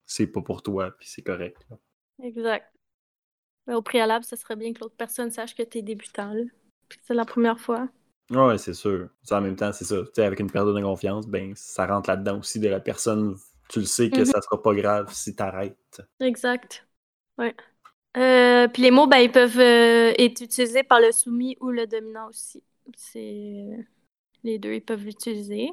c'est 0.06 0.28
pas 0.28 0.42
pour 0.42 0.64
toi, 0.64 0.92
puis 0.98 1.08
c'est 1.08 1.22
correct. 1.22 1.58
là. 1.70 1.78
Exact. 2.24 2.66
Mais 3.68 3.76
au 3.76 3.82
préalable, 3.82 4.26
ce 4.26 4.36
serait 4.36 4.56
bien 4.56 4.74
que 4.74 4.80
l'autre 4.80 4.96
personne 4.96 5.30
sache 5.32 5.54
que 5.56 5.64
t'es 5.64 5.82
débutant, 5.82 6.34
là. 6.34 6.44
C'est 7.04 7.14
la 7.14 7.26
première 7.26 7.60
fois. 7.60 7.88
Ouais, 8.32 8.58
c'est 8.58 8.74
sûr. 8.74 9.10
En 9.32 9.42
même 9.42 9.56
temps, 9.56 9.72
c'est 9.72 9.86
ça. 9.86 9.98
Tu 10.04 10.10
sais, 10.16 10.24
avec 10.24 10.40
une 10.40 10.50
perte 10.50 10.68
de 10.68 10.82
confiance, 10.82 11.28
ben, 11.28 11.54
ça 11.56 11.86
rentre 11.86 12.10
là-dedans 12.10 12.40
aussi 12.40 12.60
de 12.60 12.68
la 12.68 12.80
personne. 12.80 13.36
Tu 13.70 13.80
le 13.80 13.86
sais 13.86 14.10
que 14.10 14.20
Mhm. 14.20 14.26
ça 14.26 14.42
sera 14.42 14.62
pas 14.62 14.74
grave 14.74 15.12
si 15.14 15.36
t'arrêtes. 15.36 16.02
Exact. 16.20 16.88
Ouais. 17.38 17.56
Euh, 18.18 18.68
puis 18.68 18.82
les 18.84 18.92
mots, 18.92 19.08
ben, 19.08 19.18
ils 19.20 19.32
peuvent 19.32 19.60
euh, 19.60 20.14
être 20.18 20.42
utilisés 20.42 20.84
par 20.84 21.00
le 21.00 21.12
soumis 21.12 21.58
ou 21.62 21.70
le 21.70 21.88
dominant 21.88 22.28
aussi. 22.30 22.64
C'est 22.98 23.88
les 24.44 24.60
deux, 24.60 24.74
ils 24.74 24.82
peuvent 24.82 25.04
l'utiliser. 25.04 25.72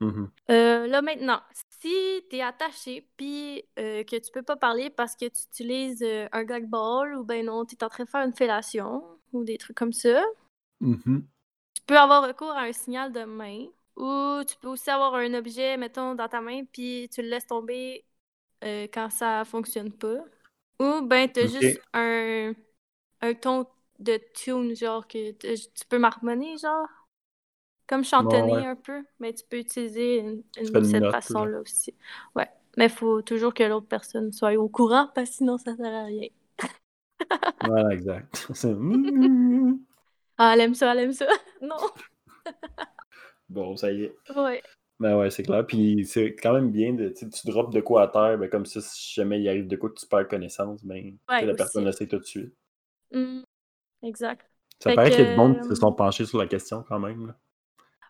Mhm. 0.00 0.30
Euh, 0.50 0.86
là 0.86 1.00
maintenant, 1.00 1.40
si 1.80 2.22
tu 2.28 2.36
es 2.36 2.42
attaché 2.42 3.08
puis 3.16 3.64
euh, 3.78 4.04
que 4.04 4.16
tu 4.16 4.30
peux 4.30 4.42
pas 4.42 4.56
parler 4.56 4.90
parce 4.90 5.16
que 5.16 5.24
tu 5.26 5.42
utilises 5.50 6.02
euh, 6.02 6.28
un 6.32 6.44
gag 6.44 6.68
ball 6.68 7.14
ou 7.16 7.24
ben 7.24 7.46
non, 7.46 7.64
tu 7.64 7.76
es 7.76 7.84
en 7.84 7.88
train 7.88 8.04
de 8.04 8.10
faire 8.10 8.24
une 8.26 8.34
fellation 8.34 9.02
ou 9.32 9.44
des 9.44 9.56
trucs 9.58 9.76
comme 9.76 9.92
ça, 9.92 10.22
Mhm. 10.80 11.26
tu 11.74 11.82
peux 11.86 11.98
avoir 11.98 12.26
recours 12.26 12.50
à 12.50 12.62
un 12.62 12.72
signal 12.72 13.12
de 13.12 13.24
main 13.24 13.66
ou 13.96 14.42
tu 14.46 14.56
peux 14.60 14.68
aussi 14.68 14.90
avoir 14.90 15.14
un 15.14 15.32
objet, 15.34 15.76
mettons, 15.76 16.14
dans 16.14 16.28
ta 16.28 16.40
main 16.40 16.64
puis 16.64 17.08
tu 17.12 17.22
le 17.22 17.28
laisses 17.28 17.46
tomber 17.46 18.04
euh, 18.64 18.86
quand 18.92 19.10
ça 19.10 19.44
fonctionne 19.44 19.92
pas. 19.92 20.18
Ou 20.80 21.02
ben 21.02 21.30
tu 21.32 21.40
as 21.40 21.46
Ok. 21.46 21.62
juste 21.62 21.80
un, 21.92 22.52
un 23.22 23.34
ton 23.34 23.66
de 24.00 24.18
tune, 24.34 24.74
genre 24.76 25.06
que 25.08 25.32
t- 25.32 25.54
tu 25.56 25.86
peux 25.88 25.98
marmonner, 25.98 26.58
genre? 26.58 26.88
Comme 27.86 28.04
chantonner 28.04 28.64
ouais. 28.64 28.66
un 28.66 28.76
peu, 28.76 29.04
mais 29.20 29.34
tu 29.34 29.44
peux 29.48 29.58
utiliser 29.58 30.18
une, 30.18 30.42
cette 30.82 31.10
façon-là 31.10 31.60
aussi. 31.60 31.94
Ouais. 32.34 32.48
Mais 32.78 32.86
il 32.86 32.90
faut 32.90 33.20
toujours 33.22 33.52
que 33.54 33.62
l'autre 33.62 33.86
personne 33.88 34.32
soit 34.32 34.54
au 34.54 34.68
courant, 34.68 35.10
parce 35.14 35.30
que 35.30 35.36
sinon 35.36 35.58
ça 35.58 35.76
sert 35.76 35.92
à 35.94 36.04
rien. 36.04 36.28
Voilà, 37.60 37.92
exact. 37.94 38.46
Mhm. 38.90 39.86
Ah, 40.38 40.54
elle 40.54 40.60
aime 40.62 40.74
ça, 40.74 40.92
elle 40.92 41.00
aime 41.00 41.12
ça. 41.12 41.26
non. 41.62 41.76
bon, 43.48 43.76
ça 43.76 43.90
y 43.92 44.04
est. 44.04 44.14
Ouais. 44.34 44.62
Ben 45.00 45.16
ouais, 45.18 45.30
c'est 45.30 45.42
clair. 45.42 45.66
Puis 45.66 46.04
c'est 46.06 46.34
quand 46.36 46.52
même 46.54 46.70
bien 46.70 46.92
de. 46.94 47.08
Tu 47.10 47.26
drops 47.46 47.72
de 47.74 47.80
quoi 47.80 48.02
à 48.04 48.08
terre, 48.08 48.38
ben 48.38 48.48
comme 48.48 48.66
ça, 48.66 48.80
si 48.80 49.14
jamais 49.14 49.40
il 49.40 49.48
arrive 49.48 49.66
de 49.68 49.76
quoi 49.76 49.90
que 49.90 49.98
tu 50.00 50.06
perds 50.06 50.28
connaissance, 50.28 50.84
ben 50.84 51.16
Ouais, 51.28 51.44
la 51.44 51.54
aussi. 51.54 51.56
personne 51.56 51.84
le 51.84 51.92
sait 51.92 52.06
tout 52.06 52.18
de 52.18 52.24
suite. 52.24 52.54
Mm. 53.12 53.42
Exact. 54.02 54.50
Ça 54.80 54.90
Fait 54.90 54.96
paraît 54.96 55.10
que, 55.10 55.16
qu'il 55.16 55.24
y 55.24 55.28
a 55.28 55.30
du 55.30 55.36
monde 55.36 55.60
qui 55.60 55.68
se 55.68 55.72
euh, 55.72 55.74
sont 55.74 55.92
penchés 55.92 56.26
sur 56.26 56.38
la 56.38 56.46
question 56.46 56.82
quand 56.84 56.98
même. 57.00 57.26
là. 57.28 57.36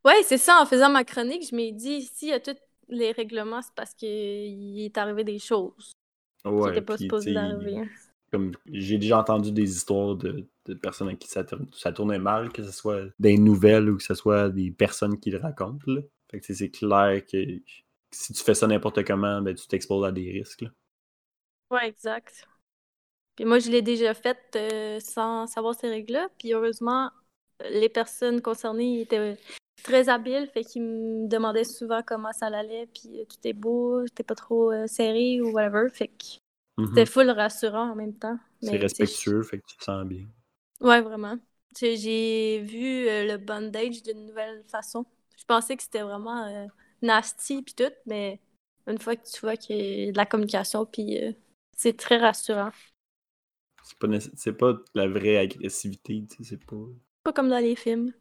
Ouais, 0.05 0.23
c'est 0.25 0.39
ça. 0.39 0.61
En 0.61 0.67
faisant 0.67 0.91
ma 0.91 1.05
chronique, 1.05 1.49
je 1.51 1.55
m'ai 1.57 1.73
dit, 1.73 2.03
s'il 2.03 2.29
y 2.29 2.33
a 2.33 2.41
tous 2.41 2.57
les 2.89 3.13
règlements, 3.13 3.63
c'est 3.63 3.75
parce 3.75 3.95
qu'il 3.95 4.81
est 4.81 4.99
arrivé 4.99 5.25
des 5.25 5.39
choses 5.39 5.93
qui 6.45 6.49
Ouais, 6.51 6.71
n'étaient 6.71 6.83
pas 6.83 6.99
sais, 6.99 7.33
d'arriver. 7.33 7.89
comme 8.31 8.53
j'ai 8.67 8.99
déjà 8.99 9.19
entendu 9.21 9.53
des 9.53 9.71
histoires 9.77 10.17
de, 10.17 10.47
de 10.67 10.75
personnes 10.75 11.09
à 11.09 11.15
qui 11.15 11.29
ça, 11.29 11.45
ça 11.73 11.93
tournait 11.93 12.19
mal, 12.19 12.53
que 12.53 12.63
ce 12.65 12.73
soit 12.73 13.03
des 13.19 13.39
nouvelles 13.39 13.89
ou 13.91 13.97
que 13.97 14.03
ce 14.03 14.15
soit 14.15 14.51
des 14.51 14.71
personnes 14.71 15.19
qui 15.21 15.31
le 15.31 15.39
racontent. 15.39 15.79
Là. 15.87 16.01
Fait 16.35 16.41
que 16.41 16.55
c'est 16.55 16.71
clair 16.71 17.25
que 17.27 17.39
si 18.13 18.33
tu 18.33 18.43
fais 18.43 18.55
ça 18.55 18.67
n'importe 18.67 19.05
comment, 19.05 19.41
ben, 19.43 19.55
tu 19.55 19.67
t'exposes 19.69 20.05
à 20.07 20.13
des 20.13 20.31
risques. 20.31 20.63
là. 20.63 20.71
Ouais, 21.71 21.89
exact. 21.89 22.47
Puis 23.37 23.45
moi, 23.45 23.59
je 23.61 23.71
l'ai 23.71 23.83
déjà 23.83 24.15
fait 24.15 24.39
euh, 24.57 25.01
sans 25.01 25.47
savoir 25.47 25.75
ces 25.75 25.89
règles-là. 25.89 26.29
Puis 26.39 26.55
heureusement, 26.55 27.11
les 27.71 27.89
personnes 27.89 28.43
concernées 28.43 29.03
étaient 29.03 29.39
très 29.83 30.09
habiles, 30.09 30.49
fait 30.55 30.65
qu'ils 30.65 30.83
me 30.83 31.29
demandaient 31.29 31.65
souvent 31.65 32.03
comment 32.07 32.33
ça 32.33 32.47
allait, 32.49 32.87
puis 32.89 33.21
euh, 33.23 33.25
tout 33.27 33.39
est 33.49 33.53
beau, 33.55 34.07
t'es 34.15 34.25
pas 34.25 34.35
trop 34.35 34.73
euh, 34.73 34.87
serré 34.87 35.41
ou 35.43 35.51
whatever. 35.53 35.89
Fait 35.91 36.09
que 36.09 36.25
Mhm. 36.79 37.05
c'était 37.05 37.07
full 37.07 37.31
rassurant 37.31 37.91
en 37.93 37.97
même 37.97 38.15
temps. 38.17 38.39
C'est 38.59 38.79
respectueux, 38.79 39.45
fait 39.45 39.61
que 39.61 39.65
tu 39.69 39.77
te 39.77 39.85
sens 39.85 40.05
bien. 40.05 40.27
Ouais, 40.81 41.01
vraiment. 41.01 41.37
J'ai 41.79 42.61
vu 42.61 43.09
euh, 43.09 43.25
le 43.27 43.37
bondage 43.39 44.03
d'une 44.03 44.27
nouvelle 44.27 44.65
façon. 44.69 45.05
Je 45.37 45.45
pensais 45.45 45.77
que 45.77 45.83
c'était 45.83 46.03
vraiment 46.03 46.47
euh, 46.47 46.67
nasty 47.03 47.63
puis 47.63 47.75
tout, 47.75 47.93
mais 48.07 48.41
une 48.87 48.99
fois 48.99 49.17
que 49.17 49.29
tu 49.29 49.41
vois 49.41 49.57
qu'il 49.57 49.77
y 49.77 50.09
a 50.09 50.13
de 50.13 50.17
la 50.17 50.27
communication, 50.27 50.87
puis 50.87 51.23
euh, 51.23 51.33
c'est 51.77 51.97
très 51.97 52.19
rassurant. 52.19 52.71
C'est 53.83 53.99
pas, 53.99 54.09
c'est 54.35 54.53
pas 54.53 54.75
la 54.95 55.09
vraie 55.09 55.37
agressivité, 55.37 56.25
tu 56.31 56.37
sais, 56.37 56.45
c'est 56.51 56.65
pas. 56.65 56.77
Pas 57.23 57.33
comme 57.33 57.49
dans 57.49 57.59
les 57.59 57.77
films. 57.77 58.13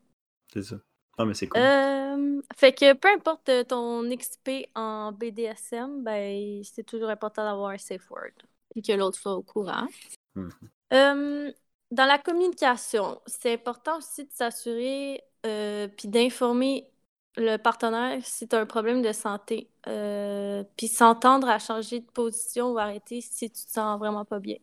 C'est 0.52 0.64
ça. 0.64 0.76
Non, 1.18 1.26
mais 1.26 1.34
c'est 1.34 1.48
cool. 1.48 1.62
Euh, 1.62 2.42
fait 2.56 2.74
que 2.74 2.94
peu 2.94 3.08
importe 3.10 3.50
ton 3.68 4.04
XP 4.10 4.68
en 4.76 5.12
BDSM, 5.12 6.04
ben 6.04 6.62
c'est 6.64 6.84
toujours 6.84 7.10
important 7.10 7.44
d'avoir 7.44 7.70
un 7.70 7.78
safe 7.78 8.10
word 8.10 8.32
et 8.76 8.82
que 8.82 8.92
l'autre 8.94 9.20
soit 9.20 9.36
au 9.36 9.44
courant. 9.44 9.88
Mhm. 10.36 10.52
Euh, 10.94 11.52
dans 11.92 12.06
la 12.06 12.18
communication, 12.18 13.22
c'est 13.28 13.54
important 13.54 13.98
aussi 13.98 14.26
de 14.26 14.32
s'assurer 14.32 15.24
euh, 15.46 15.88
puis 15.88 16.08
d'informer 16.08 16.90
le 17.38 17.58
partenaire 17.58 18.24
si 18.26 18.48
tu 18.48 18.56
as 18.56 18.60
un 18.62 18.66
problème 18.66 19.02
de 19.02 19.12
santé, 19.12 19.70
euh, 19.88 20.64
puis 20.78 20.88
s'entendre 20.88 21.48
à 21.50 21.60
changer 21.60 22.00
de 22.02 22.06
position 22.12 22.72
ou 22.74 22.78
arrêter 22.80 23.22
si 23.22 23.50
tu 23.52 23.66
te 23.66 23.72
sens 23.72 24.00
vraiment 24.00 24.26
pas 24.26 24.40
bien. 24.40 24.58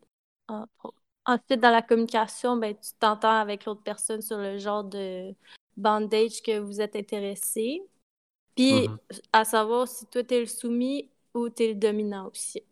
En- 0.48 0.66
Ensuite, 1.26 1.60
dans 1.60 1.70
la 1.70 1.82
communication, 1.82 2.56
ben, 2.56 2.74
tu 2.74 2.90
t'entends 2.98 3.38
avec 3.40 3.64
l'autre 3.66 3.82
personne 3.82 4.22
sur 4.22 4.38
le 4.38 4.58
genre 4.58 4.84
de 4.84 5.34
bandage 5.76 6.42
que 6.42 6.58
vous 6.58 6.80
êtes 6.80 6.96
intéressé. 6.96 7.82
Puis, 8.56 8.88
Mhm. 8.88 8.98
à 9.32 9.44
savoir 9.44 9.88
si 9.88 10.06
toi, 10.06 10.24
t'es 10.24 10.40
le 10.40 10.46
soumis 10.46 11.10
ou 11.34 11.48
t'es 11.50 11.68
le 11.68 11.74
dominant 11.76 12.28
aussi. 12.28 12.62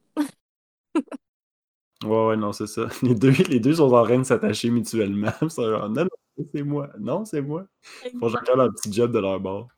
Ouais, 2.04 2.26
ouais, 2.28 2.36
non, 2.36 2.52
c'est 2.52 2.66
ça. 2.66 2.88
Les 3.02 3.14
deux, 3.14 3.30
les 3.48 3.60
deux 3.60 3.74
sont 3.74 3.92
en 3.92 4.04
train 4.04 4.18
de 4.18 4.22
s'attacher 4.24 4.70
mutuellement. 4.70 5.32
C'est 6.52 6.62
moi. 6.62 6.88
Non, 7.00 7.24
c'est 7.24 7.40
moi. 7.42 7.66
Ils 8.04 8.18
font 8.20 8.28
chacun 8.28 8.54
leur 8.56 8.70
petit 8.72 8.92
job 8.92 9.10
de 9.12 9.18
leur 9.18 9.40
bord. 9.40 9.68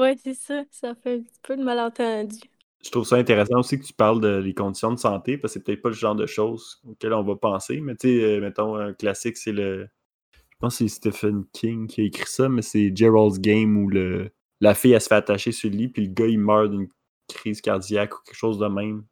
Ouais, 0.00 0.16
c'est 0.22 0.34
ça. 0.34 0.64
Ça 0.70 0.94
fait 0.94 1.14
un 1.16 1.20
petit 1.20 1.40
peu 1.42 1.56
de 1.56 1.62
malentendu. 1.62 2.38
Je 2.82 2.90
trouve 2.90 3.04
ça 3.04 3.16
intéressant 3.16 3.58
aussi 3.58 3.78
que 3.78 3.84
tu 3.84 3.92
parles 3.92 4.20
de 4.20 4.38
les 4.38 4.54
conditions 4.54 4.90
de 4.92 4.98
santé, 4.98 5.36
parce 5.36 5.52
que 5.52 5.58
c'est 5.60 5.64
peut-être 5.64 5.82
pas 5.82 5.90
le 5.90 5.94
genre 5.94 6.14
de 6.14 6.26
choses 6.26 6.80
auxquelles 6.88 7.12
on 7.12 7.22
va 7.22 7.36
penser, 7.36 7.80
mais 7.80 7.94
tu 7.94 8.08
sais, 8.08 8.24
euh, 8.24 8.40
mettons, 8.40 8.76
un 8.76 8.94
classique, 8.94 9.36
c'est 9.36 9.52
le. 9.52 9.86
Je 10.32 10.56
pense 10.60 10.78
que 10.78 10.88
c'est 10.88 11.10
Stephen 11.10 11.44
King 11.52 11.86
qui 11.86 12.00
a 12.02 12.04
écrit 12.04 12.26
ça, 12.26 12.48
mais 12.48 12.62
c'est 12.62 12.94
Gerald's 12.94 13.38
Game 13.40 13.76
où 13.76 13.88
le... 13.88 14.30
la 14.60 14.74
fille, 14.74 14.92
elle 14.92 15.00
se 15.00 15.08
fait 15.08 15.14
attacher 15.16 15.52
sur 15.52 15.70
le 15.70 15.76
lit, 15.76 15.88
puis 15.88 16.06
le 16.06 16.12
gars, 16.12 16.26
il 16.26 16.38
meurt 16.38 16.70
d'une 16.70 16.88
crise 17.28 17.60
cardiaque 17.60 18.14
ou 18.14 18.22
quelque 18.24 18.36
chose 18.36 18.58
de 18.58 18.66
même. 18.66 19.04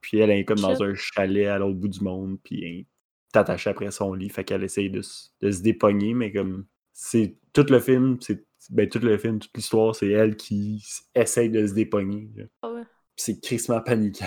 Puis 0.00 0.18
elle 0.18 0.30
est 0.30 0.44
comme 0.44 0.58
dans 0.60 0.82
un 0.82 0.94
chalet 0.94 1.46
à 1.46 1.58
l'autre 1.58 1.76
bout 1.78 1.88
du 1.88 2.00
monde, 2.02 2.38
puis 2.44 2.64
elle 2.64 2.70
est 2.80 2.86
attachée 3.34 3.70
après 3.70 3.90
son 3.90 4.14
lit, 4.14 4.30
fait 4.30 4.44
qu'elle 4.44 4.64
essaye 4.64 4.90
de, 4.90 5.02
se- 5.02 5.28
de 5.40 5.50
se 5.52 5.62
dépogner, 5.62 6.14
mais 6.14 6.32
comme. 6.32 6.66
C'est 6.98 7.36
tout 7.64 7.72
le 7.72 7.80
film, 7.80 8.18
c'est. 8.20 8.44
Ben, 8.70 8.88
tout 8.88 8.98
le 8.98 9.16
film, 9.16 9.38
toute 9.38 9.56
l'histoire, 9.56 9.94
c'est 9.94 10.08
elle 10.10 10.36
qui 10.36 10.84
essaye 11.14 11.50
de 11.50 11.66
se 11.66 11.72
dépogner. 11.74 12.28
Ah 12.62 12.70
ouais. 12.72 12.82
C'est 13.14 13.40
crissement 13.40 13.80
paniquant. 13.80 14.26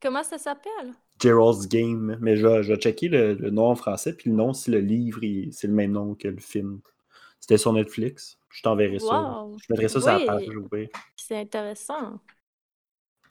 Comment 0.00 0.22
ça 0.22 0.38
s'appelle? 0.38 0.94
Gerald's 1.20 1.68
Game. 1.68 2.16
Mais 2.22 2.36
je 2.36 2.46
vais, 2.46 2.62
je 2.62 2.72
vais 2.72 2.78
checker 2.80 3.08
le, 3.08 3.34
le 3.34 3.50
nom 3.50 3.66
en 3.66 3.74
français, 3.74 4.14
puis 4.16 4.30
le 4.30 4.36
nom, 4.36 4.52
si 4.54 4.70
le 4.70 4.78
livre, 4.80 5.20
c'est 5.52 5.66
le 5.66 5.74
même 5.74 5.92
nom 5.92 6.14
que 6.14 6.28
le 6.28 6.40
film. 6.40 6.80
C'était 7.40 7.58
sur 7.58 7.72
Netflix. 7.72 8.38
Je 8.50 8.62
t'enverrai 8.62 8.98
ça. 8.98 9.46
Je 9.60 9.66
mettrai 9.70 9.88
ça 9.88 10.00
sur 10.00 10.08
la 10.08 10.16
Oui. 10.18 10.26
page, 10.26 10.46
pire. 10.72 10.88
C'est 11.16 11.36
intéressant. 11.36 12.20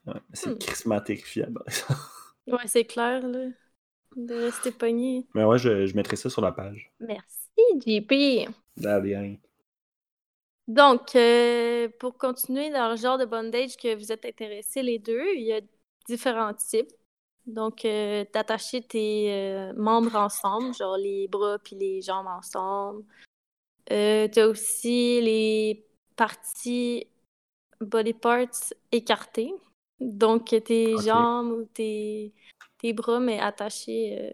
Ouais, 0.06 0.14
c'est 0.34 0.52
Hmm. 0.52 0.58
crissement 0.60 1.02
terrifiant. 1.02 1.50
Ouais, 2.48 2.60
c'est 2.68 2.86
clair, 2.86 3.28
là. 3.28 3.48
De 4.16 4.34
rester 4.36 4.72
pogné. 4.72 5.28
Mais 5.36 5.44
ouais, 5.44 5.58
je, 5.58 5.86
je 5.86 5.96
mettrai 5.96 6.16
ça 6.16 6.30
sur 6.30 6.42
la 6.42 6.52
page. 6.52 6.92
Merci, 7.00 7.47
JP. 7.86 8.50
Donc, 10.68 11.16
euh, 11.16 11.88
pour 12.00 12.18
continuer 12.18 12.70
dans 12.70 12.90
le 12.90 12.98
genre 12.98 13.18
de 13.18 13.26
bondage 13.26 13.78
que 13.78 13.96
vous 13.96 14.12
êtes 14.12 14.26
intéressés 14.26 14.84
les 14.84 15.00
deux, 15.00 15.26
il 15.36 15.44
y 15.44 15.54
a 15.54 15.62
différents 16.08 16.54
types. 16.54 16.92
Donc, 17.46 17.86
euh, 17.86 18.26
d'attacher 18.34 18.82
tes 18.82 19.32
euh, 19.32 19.74
membres 19.74 20.18
ensemble, 20.18 20.74
genre 20.74 20.98
les 20.98 21.30
bras 21.30 21.58
puis 21.60 21.78
les 21.78 22.02
jambes 22.02 22.28
ensemble. 22.28 23.06
Euh, 23.90 24.28
tu 24.28 24.40
as 24.40 24.48
aussi 24.50 25.22
les 25.22 25.86
parties 26.18 27.08
body 27.80 28.14
parts 28.14 28.74
écartées. 28.92 29.54
Donc, 30.02 30.54
tes 30.66 30.98
jambes 30.98 31.52
ou 31.52 31.64
tes, 31.74 32.34
tes 32.80 32.92
bras, 32.92 33.22
mais 33.22 33.40
attachés. 33.40 34.34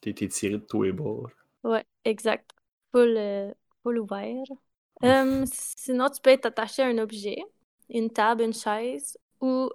T'es 0.00 0.14
t'es 0.14 0.28
tiré 0.28 0.54
de 0.54 0.64
tous 0.64 0.84
les 0.84 0.92
bords. 0.92 1.30
Ouais, 1.64 1.84
exact. 2.04 2.50
Full, 2.92 3.14
euh, 3.16 3.52
full 3.82 3.98
ouvert. 3.98 4.44
Euh, 5.04 5.44
sinon, 5.52 6.08
tu 6.08 6.20
peux 6.20 6.30
être 6.30 6.46
attaché 6.46 6.82
à 6.82 6.86
un 6.86 6.98
objet, 6.98 7.38
une 7.88 8.10
table, 8.10 8.42
une 8.42 8.52
chaise, 8.52 9.16
ou 9.40 9.70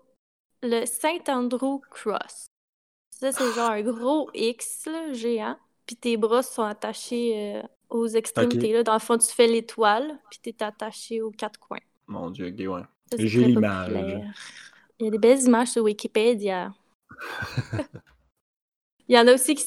le 0.62 0.86
Saint 0.86 1.24
Andrew 1.27 1.80
Cross. 1.89 2.48
Ça, 3.10 3.32
c'est 3.32 3.54
genre 3.54 3.72
un 3.72 3.82
gros 3.82 4.30
X 4.34 4.86
là, 4.88 5.13
géant, 5.13 5.58
puis 5.86 5.96
tes 5.96 6.18
bras 6.18 6.44
sont 6.44 6.63
attachés 6.63 7.56
euh, 7.56 7.63
aux 7.89 8.08
extrémités. 8.08 8.74
Là. 8.74 8.84
Dans 8.84 8.94
le 8.94 9.00
fond, 9.00 9.18
tu 9.18 9.32
fais 9.32 9.48
l'étoile, 9.48 10.20
puis 10.30 10.39
tu 10.44 10.50
es 10.50 10.63
attaché 10.63 11.22
aux 11.22 11.32
quatre 11.32 11.60
coins. 11.60 11.80
Mon 12.08 12.30
dieu, 12.30 12.48
ok, 12.48 12.74
ouais. 12.74 12.84
J'ai 13.18 13.46
l'image. 13.46 13.92
Il 15.00 15.06
y 15.06 15.08
a 15.08 15.12
des 15.12 15.18
belles 15.18 15.42
images 15.42 15.70
sur 15.70 15.84
Wikipédia. 15.84 16.74
Il 19.08 19.15
y 19.15 19.20
en 19.20 19.27
a 19.27 19.34
aussi 19.34 19.56
qui, 19.56 19.65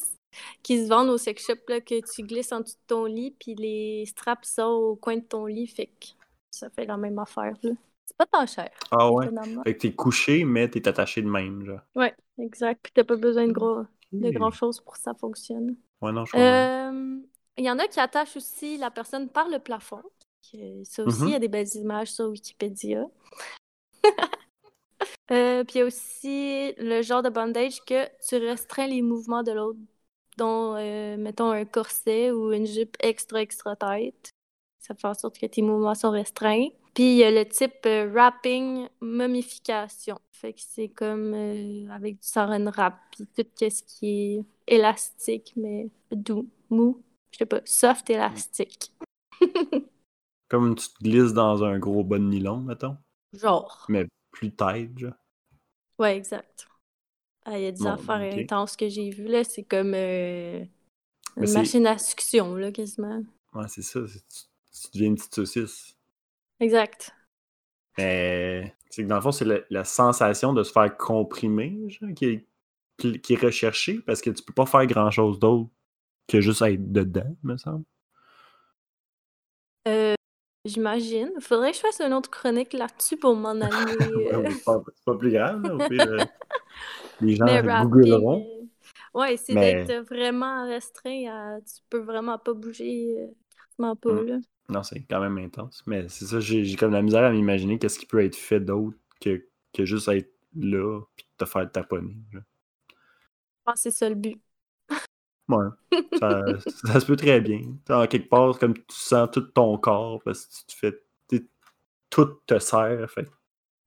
qui 0.63 0.83
se 0.85 0.89
vendent 0.89 1.11
au 1.11 1.19
sex 1.19 1.45
shop 1.47 1.55
là, 1.69 1.81
que 1.81 2.01
tu 2.01 2.23
glisses 2.23 2.53
en 2.53 2.61
dessous 2.61 2.75
de 2.75 2.87
ton 2.87 3.05
lit, 3.05 3.35
puis 3.39 3.55
les 3.55 4.05
straps 4.07 4.49
sont 4.49 4.63
au 4.65 4.97
coin 4.97 5.17
de 5.17 5.23
ton 5.25 5.47
lit, 5.47 5.67
fait 5.67 5.87
que 5.87 6.07
ça 6.51 6.71
fait 6.71 6.87
la 6.87 6.97
même 6.97 7.19
affaire. 7.19 7.55
là. 7.63 7.71
C'est 8.05 8.17
pas 8.17 8.27
tant 8.27 8.47
cher, 8.47 8.71
Ah 8.91 9.11
ouais? 9.13 9.29
Fait 9.65 9.75
que 9.75 9.81
t'es 9.81 9.93
couché, 9.93 10.45
mais 10.45 10.69
t'es 10.69 10.89
attaché 10.89 11.21
de 11.21 11.29
même, 11.29 11.65
genre. 11.65 11.81
Ouais, 11.95 12.15
exact. 12.39 12.81
Puis 12.83 12.93
t'as 12.95 13.05
pas 13.05 13.17
besoin 13.17 13.47
de 13.47 13.53
gros, 13.53 13.83
de 14.13 14.31
grand-chose 14.31 14.81
pour 14.81 14.95
que 14.95 15.01
ça 15.01 15.13
fonctionne. 15.15 15.77
Ouais, 16.01 16.11
non, 16.13 16.25
je. 16.25 16.35
Euh, 16.37 17.21
Il 17.59 17.65
y 17.65 17.71
en 17.71 17.79
a 17.79 17.87
qui 17.87 18.01
attachent 18.01 18.37
aussi 18.37 18.79
la 18.79 18.91
personne 18.91 19.29
par 19.29 19.49
le 19.49 19.59
plafond. 19.59 20.03
Ça 20.85 21.05
aussi, 21.05 21.25
il 21.25 21.31
y 21.31 21.35
a 21.35 21.39
des 21.39 21.49
belles 21.49 21.69
images 21.75 22.13
sur 22.13 22.29
Wikipédia. 22.31 23.05
Euh, 25.31 25.63
puis 25.63 25.75
il 25.77 25.79
y 25.81 25.83
a 25.83 25.85
aussi 25.85 26.73
le 26.79 27.03
genre 27.03 27.23
de 27.23 27.29
bandage 27.29 27.85
que 27.85 28.07
tu 28.27 28.37
restreins 28.37 28.87
les 28.87 29.03
mouvements 29.03 29.43
de 29.43 29.53
l'autre, 29.53 29.79
dont, 30.39 30.77
euh, 30.77 31.17
mettons, 31.17 31.51
un 31.51 31.65
corset 31.65 32.31
ou 32.31 32.53
une 32.53 32.67
jupe 32.67 32.97
extra, 33.01 33.43
extra 33.43 33.77
tight. 33.77 34.31
Ça 34.79 34.95
fait 34.95 35.07
en 35.09 35.15
sorte 35.15 35.39
que 35.39 35.47
tes 35.47 35.61
mouvements 35.61 35.95
sont 35.95 36.11
restreints. 36.11 36.69
Puis 36.95 37.13
il 37.13 37.17
y 37.17 37.25
a 37.25 37.31
le 37.31 37.45
type 37.45 37.85
euh, 37.87 38.11
wrapping 38.11 38.89
momification. 39.01 40.19
Fait 40.33 40.53
que 40.53 40.61
c'est 40.61 40.89
comme 40.89 41.35
euh, 41.35 41.89
avec 41.91 42.21
du 42.21 42.27
saran 42.27 42.71
wrap, 42.71 42.95
puis 43.11 43.27
tout 43.27 43.71
ce 43.71 43.83
qui 43.83 44.37
est 44.37 44.45
élastique, 44.67 45.53
mais 45.57 45.91
doux, 46.13 46.49
mou, 46.71 47.03
je 47.33 47.39
sais 47.39 47.47
pas, 47.47 47.61
soft 47.65 48.09
élastique. 48.09 48.93
Comme 50.49 50.77
tu 50.77 50.89
te 50.89 51.03
glisses 51.03 51.35
dans 51.35 51.63
un 51.65 51.79
gros 51.79 52.05
bas 52.05 52.19
de 52.19 52.25
nylon, 52.25 52.61
mettons. 52.61 52.97
Genre. 53.35 53.85
Mais 53.89 54.07
plus 54.31 54.55
tight, 54.55 54.97
genre. 54.97 55.13
Ouais, 55.99 56.17
exact. 56.17 56.68
Ah, 57.51 57.59
Il 57.59 57.65
y 57.65 57.67
a 57.67 57.73
des 57.73 57.83
Bon, 57.83 57.91
affaires 57.91 58.21
ok. 58.33 58.39
intenses 58.41 58.77
que 58.77 58.89
j'ai 58.89 59.09
vues, 59.11 59.27
là. 59.29 59.43
C'est 59.45 59.63
comme 59.63 59.93
euh, 59.95 60.63
une 61.37 61.53
machine 61.53 61.87
à 61.87 61.97
succion, 61.97 62.55
là, 62.55 62.71
quasiment. 62.73 63.23
Ouais, 63.55 63.65
c'est 63.69 63.83
ça. 63.83 64.01
Tu, 64.05 64.19
tu 64.83 64.89
deviens 64.95 65.09
une 65.09 65.17
petite 65.17 65.35
saucisse. 65.35 65.97
Exact. 66.61 67.13
Mais 67.97 68.75
c'est 68.91 69.03
que 69.03 69.09
dans 69.09 69.17
le 69.17 69.23
fond, 69.23 69.33
c'est 69.33 69.45
la, 69.45 69.61
la 69.71 69.85
sensation 69.85 70.53
de 70.53 70.63
se 70.63 70.73
faire 70.73 70.95
comprimer 70.97 71.89
genre, 71.89 72.11
qui, 72.15 72.25
est, 72.27 72.47
qui, 72.99 73.21
qui 73.21 73.33
est 73.33 73.41
recherchée 73.43 74.01
parce 74.07 74.21
que 74.21 74.31
tu 74.31 74.43
peux 74.43 74.53
pas 74.53 74.67
faire 74.67 74.87
grand 74.87 75.11
chose 75.11 75.39
d'autre 75.39 75.71
que 76.29 76.41
juste 76.41 76.63
être 76.63 76.93
dedans, 76.93 77.35
me 77.43 77.57
semble. 77.57 77.85
Euh, 79.89 80.15
J'imagine. 80.65 81.31
Faudrait 81.41 81.71
que 81.71 81.77
je 81.77 81.81
fasse 81.83 82.01
une 82.01 82.13
autre 82.13 82.31
chronique 82.31 82.73
là-dessus 82.75 83.17
pour 83.17 83.35
m'en 83.35 83.51
aller. 83.61 83.97
Euh, 84.33 84.51
c'est 84.51 84.65
pas, 85.05 85.15
plus 85.17 85.31
grave. 85.31 85.63
là, 85.63 85.75
au 85.75 85.79
pire, 85.79 86.07
euh, 86.13 86.25
les 87.21 87.37
gens 87.37 87.45
mais 87.45 87.63
googleront. 87.63 88.47
euh, 88.47 88.65
Ouais, 89.15 89.37
c'est 89.37 89.55
Mais- 89.55 89.85
d'être 89.85 90.07
vraiment 90.09 90.67
restreint 90.67 91.27
à... 91.31 91.61
Tu 91.61 91.83
peux 91.91 91.99
vraiment 92.01 92.39
pas 92.39 92.55
bouger, 92.55 93.17
euh, 93.19 93.27
pratiquement 93.57 93.97
pas, 93.97 94.13
Mm. 94.13 94.27
là. 94.27 94.37
Non, 94.71 94.83
c'est 94.83 95.01
quand 95.05 95.21
même 95.21 95.39
intense. 95.39 95.83
Mais 95.87 96.09
c'est 96.09 96.27
ça, 96.27 96.41
j'ai 96.41 96.77
comme 96.77 96.93
la 96.93 97.03
misère 97.03 97.25
à 97.25 97.31
m'imaginer 97.31 97.79
qu'est-ce 97.79 97.99
qui 97.99 98.07
peut 98.07 98.23
être 98.23 98.37
fait 98.37 98.61
d'autre 98.61 98.97
que, 99.21 99.47
que 99.73 99.85
juste 99.85 100.09
être 100.09 100.31
là 100.55 101.01
puis 101.17 101.27
te 101.39 101.45
faire 101.47 101.71
taponner. 101.73 102.17
Je 102.33 102.39
pense 103.65 103.75
que 103.75 103.81
c'est 103.81 103.91
ça 103.91 104.09
le 104.09 104.15
but. 104.15 104.41
Ouais. 105.49 105.67
ça, 106.19 106.45
ça 106.85 107.01
se 107.01 107.07
peut 107.07 107.17
très 107.17 107.41
bien. 107.41 107.61
En 107.89 108.07
quelque 108.07 108.29
part, 108.29 108.59
comme 108.59 108.75
tu 108.75 108.85
sens 108.91 109.31
tout 109.33 109.41
ton 109.41 109.79
corps 109.79 110.21
parce 110.23 110.45
que 110.47 110.53
tu 110.55 110.65
te 110.67 110.73
fais. 110.75 111.03
Tout 112.11 112.25
te 112.47 112.59
sert. 112.59 113.11
Fait. 113.11 113.29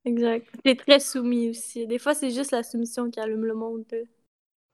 Exact. 0.05 0.47
T'es 0.63 0.75
très 0.75 0.99
soumis 0.99 1.49
aussi. 1.49 1.85
Des 1.87 1.99
fois, 1.99 2.13
c'est 2.13 2.31
juste 2.31 2.51
la 2.51 2.63
soumission 2.63 3.09
qui 3.11 3.19
allume 3.19 3.45
le 3.45 3.53
monde. 3.53 3.85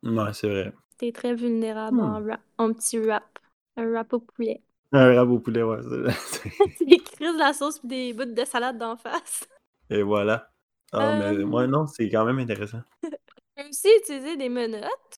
Ouais, 0.04 0.34
c'est 0.34 0.48
vrai. 0.50 0.74
T'es 0.98 1.12
très 1.12 1.36
vulnérable 1.36 1.98
Hmm. 1.98 2.00
en, 2.02 2.24
rap, 2.26 2.42
en 2.58 2.74
petit 2.74 3.00
rap. 3.00 3.40
Un 3.76 3.92
rap 3.94 4.14
au 4.14 4.20
poulet. 4.20 4.62
Un 4.94 5.14
rab 5.16 5.30
au 5.30 5.40
poulet, 5.40 5.64
ouais. 5.64 5.80
c'est- 5.82 6.50
Des 6.86 6.98
crises 6.98 7.34
de 7.34 7.38
la 7.40 7.54
sauce 7.54 7.80
puis 7.80 7.88
des 7.90 8.14
bouts 8.14 8.26
de 8.26 8.46
salade 8.46 8.78
d'en 8.78 8.96
face. 8.96 9.48
Et 9.90 10.02
voilà. 10.02 10.50
Mais 10.94 11.00
Euh. 11.00 11.44
ouais, 11.44 11.68
non, 11.68 11.86
c'est 11.88 12.10
quand 12.10 12.26
même 12.26 12.40
intéressant. 12.40 12.82
Tu 13.58 13.64
peux 13.64 13.70
aussi 13.70 13.88
utiliser 14.02 14.38
des 14.38 14.50
menottes? 14.50 15.16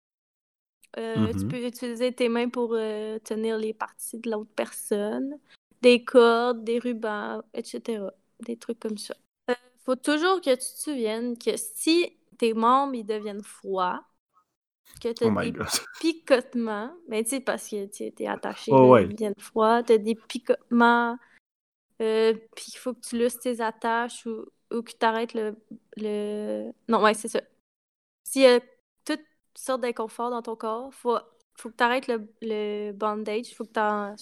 Euh, 0.97 1.31
Tu 1.33 1.45
Mhm. 1.45 1.47
peux 1.49 1.65
utiliser 1.67 2.11
tes 2.13 2.29
mains 2.29 2.49
pour 2.49 2.73
euh, 2.73 3.19
tenir 3.19 3.57
les 3.57 3.73
parties 3.73 4.17
de 4.17 4.31
l'autre 4.31 4.49
personne. 4.55 5.37
Des 5.81 6.03
cordes, 6.03 6.63
des 6.63 6.79
rubans, 6.79 7.41
etc. 7.53 8.03
Des 8.39 8.57
trucs 8.57 8.79
comme 8.79 8.98
ça. 8.98 9.15
Faut 9.89 9.95
toujours 9.95 10.39
que 10.39 10.51
tu 10.51 10.57
te 10.57 10.81
souviennes 10.83 11.35
que 11.35 11.57
si 11.57 12.15
tes 12.37 12.53
membres 12.53 12.93
ils 12.93 13.03
deviennent 13.03 13.41
froids, 13.41 14.03
que 15.01 15.11
tu 15.11 15.23
as 15.23 15.27
Oh 15.27 15.41
des 15.41 15.51
picotements, 15.99 16.93
mais 17.07 17.23
tu 17.23 17.31
sais, 17.31 17.39
parce 17.39 17.67
que 17.67 17.87
tu 17.87 18.03
es 18.03 18.27
attaché, 18.27 18.71
Oh, 18.71 18.91
ouais. 18.91 19.05
ils 19.05 19.09
deviennent 19.09 19.33
froids, 19.39 19.81
tu 19.81 19.93
as 19.93 19.97
des 19.97 20.13
picotements, 20.13 21.17
euh, 22.03 22.35
puis 22.55 22.65
il 22.67 22.77
faut 22.77 22.93
que 22.93 22.99
tu 22.99 23.17
lusses 23.17 23.39
tes 23.39 23.61
attaches 23.61 24.27
ou, 24.27 24.45
ou 24.71 24.83
que 24.83 24.91
tu 24.91 25.03
arrêtes 25.03 25.33
le, 25.33 25.55
le. 25.97 26.71
Non, 26.87 27.01
ouais, 27.01 27.15
c'est 27.15 27.29
ça. 27.29 27.41
S'il 28.25 28.43
y 28.43 28.45
a 28.45 28.59
toutes 29.05 29.25
sortes 29.55 29.81
d'inconfort 29.81 30.29
dans 30.29 30.43
ton 30.43 30.55
corps, 30.55 30.93
faut, 30.93 31.17
faut 31.57 31.71
que 31.71 31.75
tu 31.77 31.83
arrêtes 31.83 32.05
le, 32.07 32.31
le 32.43 32.91
bandage, 32.91 33.55
faut 33.55 33.65
que, 33.65 33.71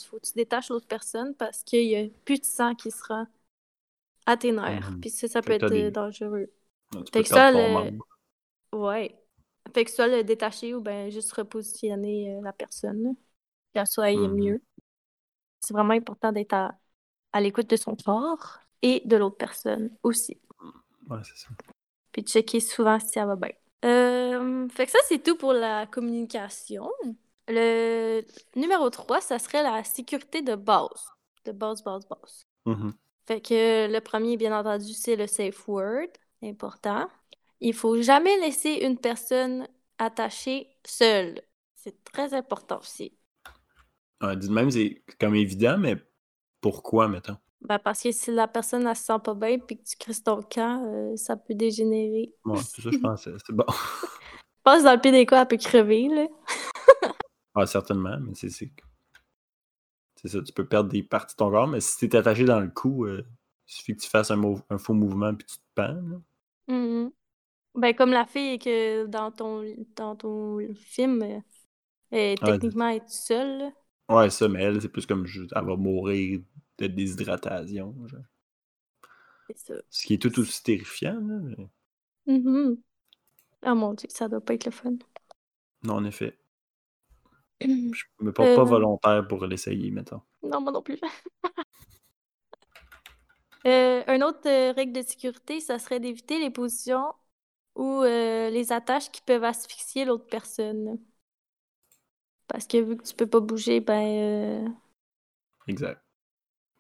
faut 0.08 0.18
que 0.18 0.28
tu 0.28 0.34
détaches 0.34 0.70
l'autre 0.70 0.88
personne 0.88 1.36
parce 1.36 1.62
qu'il 1.64 1.90
y 1.90 1.98
a 1.98 2.08
plus 2.24 2.40
de 2.40 2.46
sang 2.46 2.74
qui 2.74 2.90
se 2.90 3.04
rend 3.04 3.28
à 4.28 4.38
tes 4.38 4.52
nerfs. 4.52 4.92
Mhm. 4.92 5.02
Puis 5.02 5.10
ça, 5.10 5.28
ça 5.28 5.42
peut 5.42 5.54
être 5.54 5.70
des- 5.70 5.90
dangereux. 5.90 6.52
Tu 6.92 6.98
Fait 7.00 7.04
peux 7.12 7.22
que 7.24 7.28
ça, 7.30 7.52
le-. 7.52 7.98
Ouais. 8.74 9.20
Fait 9.74 9.84
que 9.86 9.92
soit 9.92 10.08
le 10.08 10.24
détacher 10.24 10.74
ou 10.76 10.82
ben 10.82 11.10
juste 11.10 11.32
repositionner 11.34 12.36
euh, 12.36 12.42
la 12.44 12.54
personne, 12.54 13.16
qu'elle 13.74 13.88
soit 13.88 14.12
Mhm. 14.16 14.34
mieux. 14.34 14.62
C'est 15.60 15.74
vraiment 15.74 15.94
important 15.94 16.32
d'être 16.32 16.54
à, 16.54 16.72
à 17.34 17.42
l'écoute 17.42 17.70
de 17.70 17.76
son 17.76 17.96
corps 17.96 18.60
et 18.82 19.02
de 19.06 19.18
l'autre 19.18 19.38
personne 19.38 19.92
aussi. 20.04 20.40
Ouais, 21.10 21.18
c'est 21.24 21.38
ça. 21.38 21.50
Puis 22.12 22.22
de 22.24 22.28
checker 22.28 22.60
souvent 22.60 23.00
si 23.00 23.10
ça 23.10 23.26
va 23.26 23.36
bien. 23.36 23.52
Euh, 23.86 24.68
fait 24.70 24.86
que 24.86 24.92
ça, 24.92 25.00
c'est 25.08 25.22
tout 25.22 25.36
pour 25.38 25.54
la 25.54 25.86
communication. 25.88 26.90
Le 27.48 28.24
numéro 28.56 28.90
3, 28.90 29.22
ça 29.22 29.40
serait 29.40 29.64
la 29.64 29.84
sécurité 29.84 30.42
de 30.42 30.56
base. 30.56 31.12
De 31.46 31.52
base, 31.52 31.84
base, 31.84 32.06
base. 32.08 32.46
Mhm. 32.66 32.94
Fait 33.28 33.42
que 33.42 33.92
le 33.92 34.00
premier, 34.00 34.38
bien 34.38 34.58
entendu, 34.58 34.94
c'est 34.94 35.18
le 35.18 35.28
safe 35.28 35.68
word, 35.68 36.08
important. 36.42 37.10
Il 37.60 37.74
faut 37.74 38.02
jamais 38.02 38.38
laisser 38.40 38.80
une 38.84 38.98
personne 38.98 39.68
attachée 39.98 40.70
seule. 40.86 41.42
C'est 41.76 42.04
très 42.06 42.34
important 42.34 42.80
aussi. 42.80 43.18
Ouais, 44.22 44.36
dit 44.38 44.48
de 44.48 44.54
même, 44.54 44.72
c'est 44.72 45.04
comme 45.20 45.36
évident, 45.36 45.78
mais 45.78 45.98
pourquoi, 46.62 47.10
mettons? 47.10 47.38
Ben, 47.62 47.80
parce 47.80 48.02
que 48.02 48.12
si 48.12 48.32
la 48.32 48.48
personne 48.48 48.84
ne 48.84 48.94
se 48.94 49.04
sent 49.04 49.20
pas 49.24 49.34
bien 49.34 49.60
puis 49.60 49.78
que 49.78 49.84
tu 49.84 49.98
crises 49.98 50.24
ton 50.24 50.42
camp, 50.42 50.86
euh, 50.86 51.16
ça 51.18 51.36
peut 51.36 51.54
dégénérer. 51.54 52.34
Ouais, 52.46 52.60
c'est 52.60 52.82
ça, 52.82 52.92
je 52.92 52.98
pensais. 52.98 53.32
C'est 53.46 53.54
bon. 53.54 53.66
Passe 54.64 54.84
dans 54.84 54.94
le 54.94 55.02
pire 55.02 55.12
des 55.12 55.26
cas, 55.26 55.42
elle 55.42 55.48
peut 55.48 55.58
crever, 55.58 56.08
là. 56.08 56.28
Ah, 57.56 57.66
certainement, 57.66 58.18
mais 58.22 58.34
c'est. 58.36 58.72
C'est 60.22 60.30
ça, 60.30 60.42
tu 60.42 60.52
peux 60.54 60.66
perdre 60.68 60.90
des 60.90 61.04
parties 61.04 61.36
de 61.36 61.38
ton 61.38 61.52
corps, 61.52 61.68
mais 61.68 61.80
si 61.82 62.10
t'es 62.10 62.18
attaché 62.18 62.44
dans 62.46 62.60
le 62.60 62.70
cou, 62.70 63.06
euh, 63.06 63.24
il 63.68 63.74
suffit 63.74 63.96
que 63.96 64.02
tu 64.02 64.10
fasses 64.10 64.32
un, 64.32 64.42
faux 64.78 64.94
mouvement 64.94 65.34
puis 65.36 65.46
tu 65.46 65.58
te 65.58 65.64
pends. 65.76 66.22
Mhm. 66.68 67.12
Ben, 67.76 67.94
comme 67.96 68.12
la 68.12 68.26
fille 68.26 68.58
que 68.60 69.06
dans 69.06 69.32
ton, 69.32 69.64
dans 69.96 70.16
ton 70.16 70.60
film, 70.76 71.22
euh, 71.22 71.40
elle, 72.12 72.40
techniquement, 72.40 72.88
elle 72.90 72.98
est 72.98 73.10
seule. 73.10 73.72
Ouais, 74.10 74.30
ça, 74.30 74.48
mais 74.48 74.64
elle, 74.64 74.82
c'est 74.82 74.90
plus 74.90 75.06
comme 75.06 75.26
juste, 75.26 75.54
elle 75.56 75.66
va 75.66 75.76
mourir 75.76 76.42
de 76.80 76.88
déshydratation. 76.88 77.94
genre. 78.08 78.22
Ça. 79.56 79.76
Ce 79.90 80.06
qui 80.06 80.14
est 80.16 80.22
tout 80.22 80.40
aussi 80.40 80.64
terrifiant, 80.64 81.20
là. 81.22 81.40
mais- 81.42 81.68
Mhm. 82.26 82.78
Oh 83.66 83.76
mon 83.76 83.94
Dieu, 83.94 84.08
ça 84.12 84.28
doit 84.28 84.42
pas 84.42 84.54
être 84.54 84.66
le 84.66 84.72
fun. 84.72 84.94
Non, 85.84 85.96
en 85.96 86.06
effet. 86.06 86.38
Je 87.62 88.04
me 88.22 88.32
porte 88.32 88.54
pas 88.54 88.62
Euh. 88.62 88.66
volontaire 88.66 89.28
pour 89.28 89.46
l'essayer, 89.46 89.92
mettons. 89.92 90.22
Non, 90.44 90.62
moi 90.62 90.72
non 90.72 90.82
plus. 90.82 91.00
Euh, 93.66 94.04
une 94.08 94.24
autre 94.24 94.48
euh, 94.48 94.72
règle 94.72 94.94
de 94.94 95.02
sécurité, 95.02 95.60
ça 95.60 95.78
serait 95.80 96.00
d'éviter 96.00 96.40
les 96.40 96.50
positions 96.50 97.14
ou 97.76 98.02
euh, 98.04 98.50
les 98.52 98.72
attaches 98.74 99.12
qui 99.12 99.22
peuvent 99.22 99.44
asphyxier 99.46 100.06
l'autre 100.06 100.28
personne. 100.28 101.00
Parce 102.48 102.68
que 102.68 102.78
vu 102.78 102.98
que 102.98 103.04
tu 103.04 103.16
peux 103.16 103.28
pas 103.28 103.40
bouger, 103.40 103.80
ben. 103.80 104.76
Exact. 105.68 106.02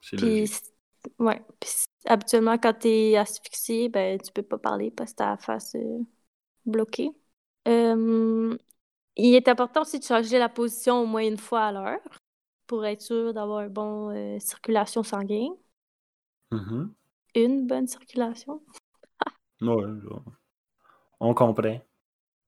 C'est 0.01 0.17
puis, 0.17 0.41
logique. 0.41 0.57
ouais. 1.19 1.41
Puis 1.59 1.69
habituellement, 2.05 2.57
quand 2.57 2.73
t'es 2.73 3.15
asphyxié, 3.17 3.89
ben, 3.89 4.19
tu 4.19 4.31
peux 4.31 4.43
pas 4.43 4.57
parler 4.57 4.91
parce 4.91 5.11
que 5.11 5.17
t'as 5.17 5.31
la 5.31 5.37
face 5.37 5.75
bloquée. 6.65 7.11
Euh, 7.67 8.57
il 9.17 9.35
est 9.35 9.47
important 9.47 9.81
aussi 9.81 9.99
de 9.99 10.03
changer 10.03 10.39
la 10.39 10.49
position 10.49 11.01
au 11.01 11.05
moins 11.05 11.25
une 11.27 11.37
fois 11.37 11.65
à 11.65 11.71
l'heure 11.71 12.21
pour 12.67 12.85
être 12.85 13.01
sûr 13.01 13.33
d'avoir 13.33 13.61
une 13.61 13.69
bonne 13.69 14.39
circulation 14.39 15.03
sanguine. 15.03 15.53
Mhm. 16.51 16.93
Une 17.35 17.67
bonne 17.67 17.87
circulation. 17.87 18.61
Ouais, 19.61 20.01
genre, 20.01 20.23
on 21.19 21.33
comprend. 21.33 21.79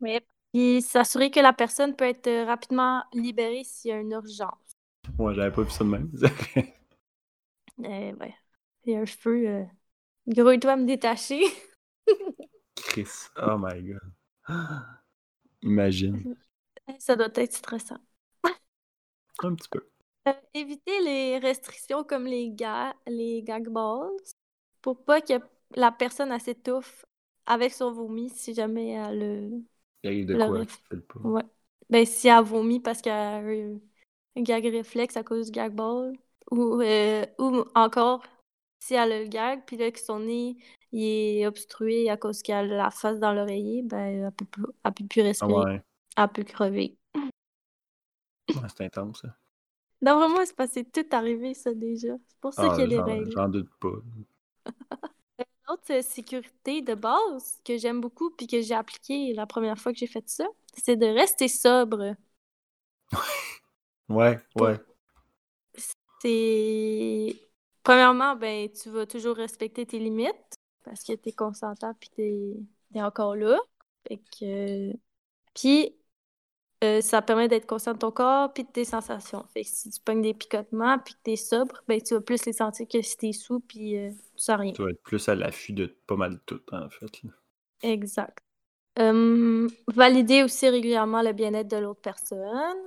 Oui. 0.01 0.19
Puis 0.53 0.81
s'assurer 0.81 1.29
que 1.31 1.39
la 1.39 1.53
personne 1.53 1.95
peut 1.95 2.05
être 2.05 2.27
euh, 2.27 2.45
rapidement 2.45 3.03
libérée 3.13 3.63
s'il 3.63 3.89
y 3.89 3.93
a 3.93 3.99
une 3.99 4.11
urgence. 4.11 4.75
Ouais, 5.17 5.33
j'avais 5.35 5.51
pas 5.51 5.61
vu 5.61 5.69
ça 5.69 5.83
de 5.83 5.89
même. 5.89 6.11
Euh, 7.81 8.11
ouais. 8.15 8.35
Il 8.83 8.91
y 8.91 8.95
a 8.97 8.99
un 8.99 9.05
feu. 9.05 9.47
Euh... 9.47 9.63
Grouille-toi 10.27 10.73
à 10.73 10.75
me 10.75 10.85
détacher. 10.85 11.41
Chris. 12.75 13.29
Oh 13.37 13.57
my 13.57 13.81
god. 13.81 14.01
Imagine. 15.61 16.35
Ça 16.97 17.15
doit 17.15 17.29
être 17.35 17.53
stressant. 17.53 17.99
Un 19.43 19.55
petit 19.55 19.69
peu. 19.69 19.81
Euh, 20.27 20.33
éviter 20.53 20.99
les 21.03 21.37
restrictions 21.39 22.03
comme 22.03 22.25
les, 22.25 22.51
ga 22.51 22.93
les 23.07 23.41
gag 23.43 23.69
balls 23.69 24.09
pour 24.81 25.03
pas 25.05 25.21
que 25.21 25.33
la 25.75 25.91
personne 25.91 26.37
s'étouffe 26.39 27.05
avec 27.45 27.73
son 27.73 27.91
vomi 27.93 28.29
si 28.29 28.53
jamais 28.53 28.91
elle 28.91 29.19
le. 29.19 29.63
Il 30.03 30.07
arrive 30.09 30.25
de 30.25 30.35
Le 30.37 30.45
quoi? 30.45 30.65
ref- 30.65 30.81
je 30.91 30.97
sais 30.97 31.01
pas. 31.01 31.21
Ouais. 31.23 31.43
Ben, 31.89 32.05
si 32.05 32.27
elle 32.29 32.43
vomit 32.45 32.79
parce 32.81 33.01
qu'elle 33.01 33.13
a 33.13 33.41
eu 33.43 33.81
un 34.37 34.41
gag 34.43 34.65
réflexe 34.67 35.17
à 35.17 35.23
cause 35.23 35.47
du 35.47 35.53
gag 35.53 35.73
ball. 35.75 36.13
Ou, 36.51 36.81
euh, 36.81 37.25
ou 37.39 37.65
encore, 37.75 38.23
si 38.79 38.95
elle 38.95 39.11
a 39.13 39.19
le 39.21 39.27
gag, 39.27 39.63
puis 39.67 39.77
là 39.77 39.91
que 39.91 39.99
son 39.99 40.19
nez 40.21 40.57
il 40.93 41.03
est 41.41 41.47
obstrué 41.47 42.09
à 42.09 42.17
cause 42.17 42.41
qu'elle 42.43 42.73
a 42.73 42.77
la 42.77 42.91
face 42.91 43.19
dans 43.19 43.33
l'oreiller, 43.33 43.83
ben, 43.83 44.25
elle 44.27 44.31
peut, 44.33 44.45
plus- 44.45 44.65
elle 44.85 44.93
peut 44.93 45.05
plus 45.07 45.21
Ah 45.39 45.47
respirer. 45.47 45.49
ouais, 45.49 45.83
Elle 46.19 46.27
peut 46.27 46.43
crever. 46.43 46.97
Ouais, 48.49 48.67
c'est 48.75 48.85
intense, 48.85 49.21
ça. 49.21 49.35
Non, 50.01 50.17
vraiment, 50.17 50.45
c'est 50.45 50.67
c'est 50.71 50.91
tout 50.91 51.15
arrivé, 51.15 51.53
ça, 51.53 51.73
déjà. 51.73 52.13
C'est 52.27 52.39
pour 52.39 52.53
ça 52.53 52.63
Ah, 52.65 52.75
qu'il 52.75 52.91
y 52.91 52.95
a 52.95 53.03
des 53.03 53.11
règles. 53.11 53.31
J'en 53.31 53.49
doute 53.49 53.69
pas. 53.79 53.89
Une 55.39 55.73
autre 55.73 55.83
euh, 55.91 56.01
sécurité 56.01 56.81
de 56.81 56.95
base 56.95 57.59
que 57.63 57.77
j'aime 57.77 58.01
beaucoup 58.01 58.31
puis 58.31 58.47
que 58.47 58.61
j'ai 58.61 58.73
appliqué 58.73 59.33
la 59.33 59.45
première 59.45 59.77
fois 59.77 59.93
que 59.93 59.99
j'ai 59.99 60.07
fait 60.07 60.27
ça, 60.27 60.45
c'est 60.73 60.95
de 60.95 61.05
rester 61.05 61.47
sobre. 61.47 62.15
Ouais, 64.09 64.39
ouais. 64.55 64.77
C'est. 66.21 67.35
Premièrement, 67.83 68.35
ben, 68.35 68.69
tu 68.71 68.89
vas 68.89 69.05
toujours 69.05 69.35
respecter 69.35 69.85
tes 69.85 69.99
limites 69.99 70.55
parce 70.83 71.03
que 71.03 71.13
t'es 71.13 71.31
consentant 71.31 71.93
puis 71.99 72.09
t'es 72.09 72.55
t'es 72.93 73.01
encore 73.01 73.35
là. 73.35 73.57
Fait 74.07 74.17
que. 74.17 74.93
Puis, 75.53 75.95
euh, 76.83 77.01
ça 77.01 77.21
permet 77.21 77.47
d'être 77.47 77.65
conscient 77.65 77.93
de 77.93 77.99
ton 77.99 78.11
corps 78.11 78.53
puis 78.53 78.63
de 78.63 78.69
tes 78.69 78.85
sensations. 78.85 79.45
Fait 79.53 79.63
que 79.63 79.69
si 79.69 79.89
tu 79.89 79.99
pognes 79.99 80.21
des 80.21 80.33
picotements 80.33 80.97
puis 80.99 81.13
que 81.13 81.19
t'es 81.23 81.35
sobre, 81.35 81.83
ben, 81.87 82.01
tu 82.01 82.13
vas 82.13 82.21
plus 82.21 82.45
les 82.45 82.53
sentir 82.53 82.87
que 82.87 83.01
si 83.01 83.17
t'es 83.17 83.33
sous 83.33 83.59
puis 83.59 83.97
euh, 83.97 84.11
tu 84.11 84.43
sens 84.43 84.59
rien. 84.59 84.71
Tu 84.73 84.81
vas 84.83 84.91
être 84.91 85.03
plus 85.03 85.27
à 85.27 85.35
l'affût 85.35 85.73
de 85.73 85.87
pas 86.07 86.15
mal 86.15 86.39
tout, 86.45 86.61
en 86.71 86.89
fait. 86.89 87.23
là. 87.23 87.31
Exact. 87.81 88.39
Hum, 88.97 89.69
valider 89.87 90.43
aussi 90.43 90.67
régulièrement 90.69 91.21
le 91.21 91.33
bien-être 91.33 91.69
de 91.69 91.77
l'autre 91.77 92.01
personne. 92.01 92.77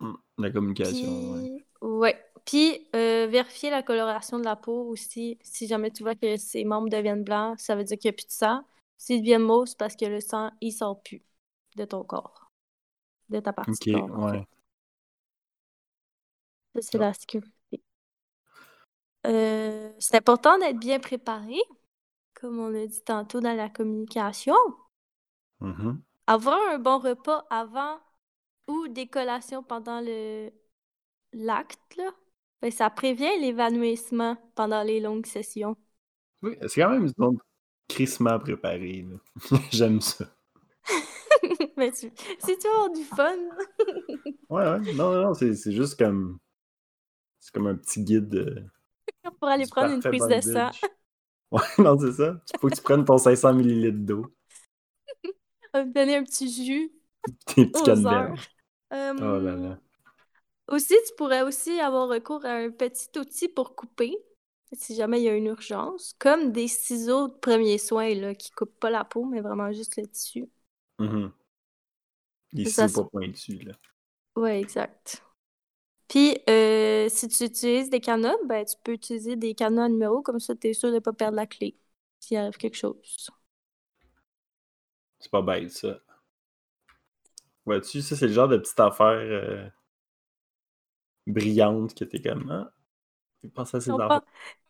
Hum, 0.00 0.18
La 0.38 0.50
communication. 0.50 1.34
Puis, 1.34 1.64
ouais. 1.80 2.22
Puis, 2.44 2.86
euh, 2.94 3.26
vérifier 3.26 3.70
la 3.70 3.82
coloration 3.82 4.38
de 4.38 4.44
la 4.44 4.56
peau 4.56 4.88
aussi. 4.88 5.38
Si 5.42 5.66
jamais 5.66 5.90
tu 5.90 6.02
vois 6.02 6.14
que 6.14 6.36
ses 6.36 6.64
membres 6.64 6.88
deviennent 6.88 7.24
blancs, 7.24 7.58
ça 7.58 7.74
veut 7.74 7.84
dire 7.84 7.98
qu'il 7.98 8.08
n'y 8.10 8.14
a 8.14 8.16
plus 8.16 8.26
de 8.26 8.32
sang. 8.32 8.62
S'ils 8.98 9.20
deviennent 9.20 9.42
mauves, 9.42 9.66
c'est 9.66 9.78
parce 9.78 9.96
que 9.96 10.04
le 10.06 10.20
sang, 10.20 10.50
il 10.60 10.72
sort 10.72 11.02
plus 11.02 11.22
de 11.76 11.84
ton 11.84 12.04
corps. 12.04 12.45
De 13.28 13.40
ta 13.40 13.52
partie 13.52 13.94
Ok, 13.94 14.10
ouais. 14.18 14.46
Ça, 16.74 16.82
c'est 16.82 16.98
la 16.98 17.14
sécurité. 17.14 17.82
Euh, 19.26 19.90
c'est 19.98 20.16
important 20.16 20.58
d'être 20.58 20.78
bien 20.78 21.00
préparé, 21.00 21.56
comme 22.34 22.60
on 22.60 22.74
a 22.74 22.86
dit 22.86 23.02
tantôt 23.02 23.40
dans 23.40 23.56
la 23.56 23.68
communication. 23.68 24.54
Mhm. 25.60 26.02
Avoir 26.26 26.58
un 26.72 26.78
bon 26.78 26.98
repas 26.98 27.44
avant 27.50 27.98
ou 28.68 28.88
des 28.88 29.06
collations 29.06 29.62
pendant 29.62 30.00
le 30.00 30.50
l'acte, 31.32 32.00
ben, 32.62 32.70
ça 32.70 32.90
prévient 32.90 33.38
l'évanouissement 33.40 34.36
pendant 34.54 34.82
les 34.82 35.00
longues 35.00 35.26
sessions. 35.26 35.76
Oui, 36.42 36.56
c'est 36.68 36.80
quand 36.80 36.90
même 36.90 37.02
une 37.02 37.08
zone 37.08 37.38
crissement 37.88 38.38
préparée. 38.38 39.06
J'aime 39.72 40.00
ça. 40.00 40.26
Mais 41.76 41.92
tu... 41.92 42.10
si 42.38 42.58
tu 42.58 42.66
veux 42.68 42.74
avoir 42.74 42.90
du 42.90 43.04
fun, 43.04 43.36
Ouais, 44.50 44.62
ouais. 44.64 44.80
Non, 44.94 45.12
non, 45.12 45.22
non, 45.28 45.34
c'est 45.34 45.54
c'est 45.54 45.72
juste 45.72 45.98
comme. 45.98 46.38
C'est 47.40 47.52
comme 47.54 47.66
un 47.68 47.76
petit 47.76 48.02
guide. 48.04 48.34
euh, 48.34 48.60
pour 49.40 49.48
aller 49.48 49.66
prendre 49.66 49.92
une 49.94 50.02
prise 50.02 50.26
de 50.26 50.40
sang. 50.40 50.70
Ouais, 51.52 51.60
non, 51.78 51.98
c'est 51.98 52.12
ça. 52.12 52.40
Il 52.54 52.60
faut 52.60 52.68
que 52.68 52.74
tu 52.74 52.82
prennes 52.82 53.04
ton 53.04 53.18
500 53.18 53.54
ml 53.54 54.04
d'eau. 54.04 54.26
On 55.74 55.78
va 55.80 55.84
me 55.84 55.92
donner 55.92 56.16
un 56.16 56.24
petit 56.24 56.50
jus 56.52 56.90
Tes 57.46 57.66
petits 57.66 57.82
canneberges. 57.82 58.50
heures. 58.92 59.16
Oh 59.20 59.38
là 59.40 59.56
Euh, 59.56 59.56
là. 59.56 59.78
Aussi, 60.68 60.94
tu 61.08 61.14
pourrais 61.16 61.42
aussi 61.42 61.80
avoir 61.80 62.08
recours 62.08 62.44
à 62.44 62.50
un 62.56 62.70
petit 62.70 63.08
outil 63.18 63.48
pour 63.48 63.76
couper, 63.76 64.16
si 64.72 64.94
jamais 64.96 65.20
il 65.20 65.24
y 65.24 65.28
a 65.28 65.34
une 65.36 65.46
urgence, 65.46 66.14
comme 66.18 66.52
des 66.52 66.68
ciseaux 66.68 67.28
de 67.28 67.34
premiers 67.34 67.78
soins 67.78 68.14
là, 68.14 68.34
qui 68.34 68.50
coupent 68.52 68.78
pas 68.80 68.90
la 68.90 69.04
peau, 69.04 69.24
mais 69.24 69.40
vraiment 69.40 69.72
juste 69.72 69.96
le 69.96 70.06
tissu. 70.08 70.48
Mhm. 70.98 71.32
Les 71.32 71.45
Ça, 72.64 72.88
ciseaux 72.88 72.90
pas 72.90 73.04
pointus, 73.04 73.62
là. 73.64 73.72
Ouais, 74.36 74.60
exact. 74.60 75.22
Puis, 76.08 76.38
euh, 76.50 77.08
si 77.10 77.28
tu 77.28 77.44
utilises 77.44 77.90
des 77.90 78.00
cadenas, 78.00 78.34
ben, 78.46 78.64
tu 78.64 78.76
peux 78.84 78.92
utiliser 78.94 79.36
des 79.36 79.54
cadenas 79.54 79.86
à 79.86 79.88
numéro, 79.90 80.22
comme 80.22 80.40
ça, 80.40 80.54
tu 80.56 80.68
es 80.68 80.74
sûr 80.74 80.90
de 80.90 80.96
ne 80.96 81.00
pas 81.00 81.12
perdre 81.12 81.36
la 81.36 81.46
clé 81.46 81.76
s'il 82.20 82.36
arrive 82.38 82.56
quelque 82.58 82.76
chose. 82.76 83.30
C'est 85.18 85.30
pas 85.30 85.42
bête, 85.42 85.70
ça. 85.72 86.00
Vois-tu, 87.66 88.00
ça, 88.00 88.16
c'est 88.16 88.28
le 88.28 88.32
genre 88.32 88.48
de 88.48 88.56
petite 88.56 88.80
affaire 88.80 89.08
euh, 89.10 89.68
brillante 91.26 91.94
que 91.94 92.04
t'es 92.04 92.20
comme. 92.20 92.50
Ah, 92.50 92.72
j'ai 93.42 93.50
pensé 93.50 93.76
à 93.78 93.80
ces 93.80 93.90
Ils 93.90 93.92
ont 93.92 94.00
affaires. 94.00 94.20
pas- 94.20 94.24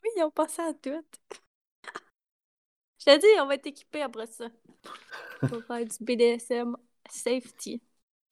Oui, 0.05 0.11
ils 0.17 0.23
ont 0.25 0.31
pensé 0.31 0.63
à 0.63 0.73
tout. 0.75 1.05
Je 2.99 3.05
t'ai 3.05 3.19
dit, 3.19 3.27
on 3.41 3.47
va 3.47 3.55
être 3.55 3.67
équipés 3.67 4.03
après 4.03 4.27
ça. 4.27 4.49
On 5.51 5.61
va 5.61 5.63
faire 5.63 5.87
du 5.87 6.05
BDSM 6.05 6.77
safety. 7.11 7.81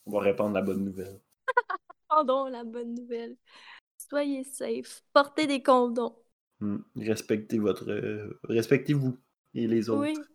On 0.06 0.12
va 0.12 0.20
répandre 0.20 0.54
la 0.54 0.62
bonne 0.62 0.82
nouvelle. 0.82 1.20
Pardon, 2.08 2.46
la 2.46 2.64
bonne 2.64 2.94
nouvelle. 2.94 3.36
Soyez 3.98 4.44
safe. 4.44 5.02
Portez 5.12 5.46
des 5.46 5.62
condoms. 5.62 6.16
Hmm. 6.60 6.78
Respectez 6.96 7.58
votre. 7.58 7.88
euh, 7.90 8.40
Respectez-vous 8.44 9.16
et 9.54 9.66
les 9.68 9.88
autres. 9.90 10.10
Oui. 10.10 10.26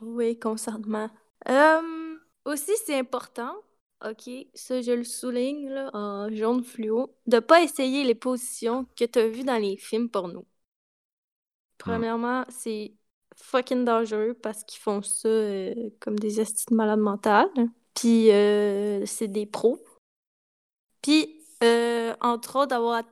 Oui, 0.00 0.38
consentement. 0.38 1.10
Euh, 1.48 2.16
aussi, 2.46 2.72
c'est 2.86 2.98
important, 2.98 3.54
ok, 4.04 4.30
ça 4.54 4.82
je 4.82 4.92
le 4.92 5.04
souligne 5.04 5.68
là, 5.70 5.90
en 5.94 6.30
jaune 6.34 6.64
fluo, 6.64 7.16
de 7.26 7.40
pas 7.40 7.62
essayer 7.62 8.04
les 8.04 8.14
positions 8.16 8.86
que 8.96 9.04
tu 9.06 9.18
as 9.20 9.28
vues 9.28 9.44
dans 9.44 9.58
les 9.58 9.76
films 9.78 10.10
porno. 10.10 10.46
Premièrement, 11.78 12.44
c'est 12.48 12.94
fucking 13.36 13.84
dangereux 13.84 14.34
parce 14.34 14.64
qu'ils 14.64 14.80
font 14.80 15.02
ça 15.02 15.28
euh, 15.28 15.74
comme 16.00 16.18
des 16.18 16.40
estis 16.40 16.66
de 16.70 16.74
malades 16.74 17.00
mentales. 17.00 17.48
Puis 17.94 18.30
euh, 18.30 19.04
c'est 19.06 19.28
des 19.28 19.46
pros. 19.46 19.82
Puis, 21.02 21.40
euh, 21.62 22.14
entre 22.20 22.56
autres, 22.56 22.68
d'avoir. 22.68 23.02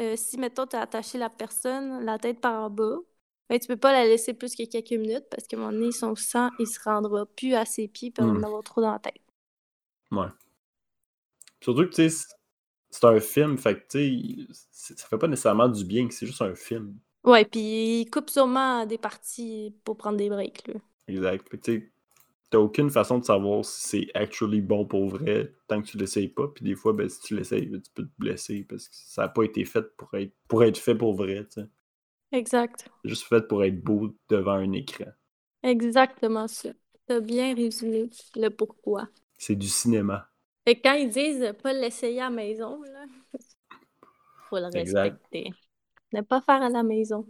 euh, 0.00 0.16
si, 0.16 0.38
mettons, 0.38 0.66
tu 0.66 0.76
as 0.76 0.80
attaché 0.82 1.18
la 1.18 1.28
personne, 1.30 2.04
la 2.04 2.18
tête 2.18 2.40
par 2.40 2.64
en 2.64 2.70
bas, 2.70 2.96
ben, 3.50 3.58
tu 3.58 3.66
peux 3.68 3.76
pas 3.76 3.92
la 3.92 4.04
laisser 4.06 4.32
plus 4.34 4.54
que 4.56 4.64
quelques 4.64 4.92
minutes 4.92 5.26
parce 5.30 5.46
qu'à 5.46 5.56
un 5.56 5.60
moment 5.60 5.72
donné, 5.72 5.92
son 5.92 6.14
sang, 6.16 6.48
il 6.58 6.66
se 6.66 6.80
rendra 6.82 7.26
plus 7.26 7.54
à 7.54 7.64
ses 7.66 7.88
pieds 7.88 8.12
on 8.18 8.24
va 8.26 8.30
en 8.32 8.34
Mm. 8.36 8.44
avoir 8.44 8.62
trop 8.62 8.80
dans 8.80 8.92
la 8.92 8.98
tête. 8.98 9.20
Ouais. 10.10 10.28
Surtout 11.60 11.82
que, 11.84 11.94
tu 11.94 12.08
sais, 12.08 12.26
c'est- 12.90 13.04
un 13.06 13.20
film, 13.20 13.58
fait 13.58 13.74
que, 13.74 13.86
tu 13.88 14.46
sais, 14.54 14.54
c'est- 14.70 14.98
ça 14.98 15.08
fait 15.08 15.18
pas 15.18 15.28
nécessairement 15.28 15.68
du 15.68 15.84
bien 15.84 16.06
que 16.08 16.14
c'est 16.14 16.26
juste 16.26 16.42
un 16.42 16.54
film. 16.54 16.96
Ouais, 17.24 17.44
puis 17.44 18.00
il 18.02 18.10
coupe 18.10 18.30
sûrement 18.30 18.86
des 18.86 18.98
parties 18.98 19.74
pour 19.84 19.96
prendre 19.96 20.18
des 20.18 20.28
breaks, 20.28 20.66
là. 20.68 20.74
Exact. 21.08 21.46
Tu 21.62 21.92
t'as 22.50 22.58
aucune 22.58 22.90
façon 22.90 23.18
de 23.18 23.24
savoir 23.24 23.64
si 23.64 23.88
c'est 23.88 24.08
actually 24.14 24.60
bon 24.60 24.86
pour 24.86 25.08
vrai 25.08 25.52
tant 25.68 25.82
que 25.82 25.88
tu 25.88 25.98
l'essayes 25.98 26.28
pas. 26.28 26.48
Puis 26.48 26.64
des 26.64 26.76
fois, 26.76 26.92
ben, 26.94 27.08
si 27.08 27.20
tu 27.20 27.36
l'essayes, 27.36 27.66
ben, 27.66 27.80
tu 27.82 27.90
peux 27.94 28.04
te 28.04 28.12
blesser 28.18 28.64
parce 28.68 28.88
que 28.88 28.96
ça 28.96 29.24
a 29.24 29.28
pas 29.28 29.44
été 29.44 29.64
fait 29.64 29.84
pour 29.96 30.14
être, 30.14 30.32
pour 30.48 30.64
être 30.64 30.78
fait 30.78 30.94
pour 30.96 31.14
vrai, 31.16 31.44
tu 31.46 31.62
sais. 31.62 31.68
Exact. 32.32 32.90
Juste 33.04 33.28
fait 33.28 33.46
pour 33.46 33.62
être 33.62 33.80
beau 33.84 34.16
devant 34.28 34.54
un 34.54 34.72
écran. 34.72 35.12
Exactement 35.64 36.46
ça. 36.46 36.70
T'as 37.06 37.18
bien 37.20 37.54
résumé 37.56 38.08
le 38.36 38.50
pourquoi. 38.50 39.08
C'est 39.38 39.54
du 39.54 39.68
cinéma. 39.68 40.28
Fait 40.66 40.76
que 40.76 40.82
quand 40.82 40.94
ils 40.94 41.08
disent 41.10 41.54
pas 41.62 41.72
l'essayer 41.72 42.20
à 42.20 42.24
la 42.24 42.30
maison, 42.30 42.82
là, 42.82 43.04
faut 44.50 44.58
le 44.58 44.66
Exact. 44.74 45.18
respecter. 45.32 45.54
Ne 46.14 46.20
pas 46.22 46.40
faire 46.40 46.62
à 46.62 46.68
la 46.70 46.82
maison. 46.84 47.26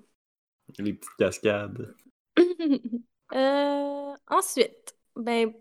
Les 0.79 0.93
petites 0.95 1.17
cascades. 1.19 1.95
Euh, 3.33 4.15
ensuite, 4.29 4.95
ben, 5.17 5.53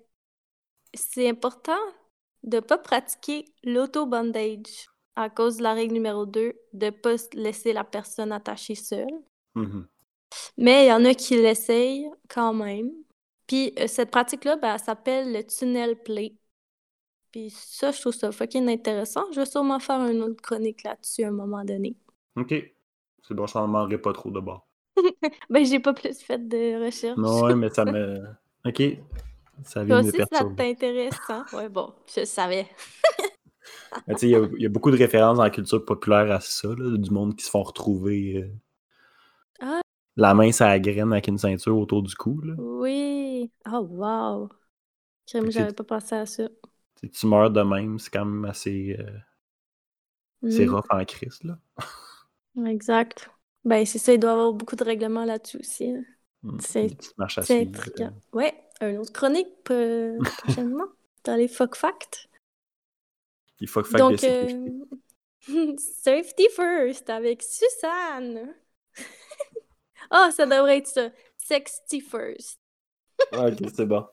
c'est 0.94 1.30
important 1.30 1.80
de 2.44 2.60
pas 2.60 2.78
pratiquer 2.78 3.46
l'auto-bondage 3.64 4.90
à 5.16 5.30
cause 5.30 5.58
de 5.58 5.64
la 5.64 5.74
règle 5.74 5.94
numéro 5.94 6.26
2, 6.26 6.54
de 6.74 6.90
pas 6.90 7.14
s- 7.14 7.30
laisser 7.34 7.72
la 7.74 7.86
personne 7.86 8.34
attachée 8.34 8.76
seule. 8.76 9.08
Mhm. 9.56 9.88
Mais 10.58 10.86
il 10.86 10.90
y 10.90 10.92
en 10.92 11.06
a 11.06 11.14
qui 11.16 11.36
l'essayent 11.38 12.12
quand 12.28 12.54
même. 12.54 12.92
Puis 13.48 13.74
euh, 13.80 13.88
cette 13.88 14.12
pratique-là, 14.12 14.58
ben, 14.58 14.74
elle 14.74 14.80
s'appelle 14.80 15.32
le 15.32 15.44
tunnel 15.48 15.96
play. 16.04 16.36
Puis 17.32 17.50
ça, 17.50 17.92
je 17.92 18.02
trouve 18.02 18.14
ça 18.14 18.32
fucking 18.32 18.68
intéressant. 18.70 19.24
Je 19.32 19.40
vais 19.40 19.46
sûrement 19.46 19.80
faire 19.80 20.06
une 20.06 20.22
autre 20.22 20.42
chronique 20.42 20.84
là-dessus 20.84 21.24
à 21.24 21.30
un 21.30 21.32
moment 21.32 21.64
donné. 21.64 21.96
Ok. 22.36 22.54
C'est 23.24 23.34
bon, 23.34 23.48
je 23.48 23.58
n'en 23.58 23.68
demanderai 23.68 23.98
pas 23.98 24.14
trop 24.14 24.32
de 24.32 24.40
bord. 24.40 24.68
Ben, 25.50 25.66
j'ai 25.66 25.80
pas 25.80 25.94
plus 25.94 26.20
fait 26.22 26.48
de 26.48 26.86
recherche. 26.86 27.20
Non, 27.22 27.42
ouais, 27.44 27.56
mais 27.56 27.70
ça 27.70 27.86
me. 27.86 28.24
Ok. 28.66 28.82
Ça 29.66 29.84
Toi 29.88 29.98
vient 29.98 30.00
me 30.00 30.12
aussi, 30.12 30.22
ça 30.32 30.44
t'intéresse, 30.46 31.22
hein? 31.30 31.48
Ouais, 31.52 31.70
bon, 31.70 31.94
je 32.16 32.26
savais. 32.26 32.68
Tu 34.08 34.18
sais, 34.18 34.28
Il 34.28 34.32
y, 34.32 34.36
a- 34.36 34.48
il 34.58 34.62
y 34.64 34.66
a 34.66 34.70
beaucoup 34.70 34.92
de 34.92 34.98
références 34.98 35.38
dans 35.38 35.44
la 35.44 35.50
culture 35.50 35.84
populaire 35.84 36.32
à 36.32 36.40
ça, 36.40 36.70
là, 36.70 36.98
du 36.98 37.10
monde 37.12 37.36
qui 37.36 37.44
se 37.46 37.50
font 37.50 37.64
retrouver 37.64 38.38
euh, 38.38 38.48
Ah. 39.62 39.82
la 40.18 40.34
main 40.34 40.50
la 40.60 40.80
graine 40.80 41.12
avec 41.12 41.28
une 41.28 41.38
ceinture 41.38 41.78
autour 41.78 42.02
du 42.02 42.16
cou. 42.16 42.42
Là. 42.42 42.56
Oui. 42.58 43.52
Oh, 43.68 43.82
wow. 43.82 44.50
Crème, 45.28 45.52
j'avais 45.52 45.74
pas 45.74 45.86
pensé 45.86 46.16
à 46.16 46.26
ça. 46.26 46.50
Tu 47.14 47.28
meurs 47.28 47.52
de 47.52 47.62
même, 47.62 48.00
c'est 48.00 48.10
quand 48.10 48.26
même 48.26 48.46
assez, 48.46 48.96
euh, 49.00 49.20
c'est 50.48 50.66
Mm, 50.66 50.68
rough 50.68 50.86
en 50.90 51.04
crise. 51.06 51.44
Là. 51.44 51.58
Exact. 52.66 53.30
Ben, 53.66 53.86
c'est 53.86 54.00
ça, 54.00 54.14
il 54.14 54.20
doit 54.20 54.32
y 54.32 54.34
avoir 54.34 54.54
beaucoup 54.54 54.76
de 54.76 54.84
règlements 54.84 55.26
là-dessus 55.26 55.58
aussi. 55.60 55.90
hein. 55.90 56.04
Mm. 56.44 56.60
C'est- 56.60 56.98
C'est 57.42 57.62
intriguant. 57.62 58.14
Ouais, 58.34 58.54
un 58.82 58.96
autre 58.98 59.14
chronique 59.14 59.48
euh, 59.72 60.18
prochainement 60.40 60.88
dans 61.24 61.36
les 61.36 61.48
fuck 61.48 61.76
facts. 61.76 62.28
Que 63.60 63.66
fasse 63.68 63.92
de 63.92 63.98
Donc, 63.98 64.24
euh, 64.24 65.76
safety 65.78 66.48
first 66.56 67.10
avec 67.10 67.42
Suzanne. 67.44 68.54
Ah, 70.12 70.30
ça 70.32 70.46
devrait 70.46 70.78
être 70.80 70.88
ça. 70.88 71.10
Sexty 71.38 72.02
first. 72.02 72.60
Ah, 73.32 73.48
ok, 73.48 73.58
c'est 73.74 73.86
bon. 73.86 74.06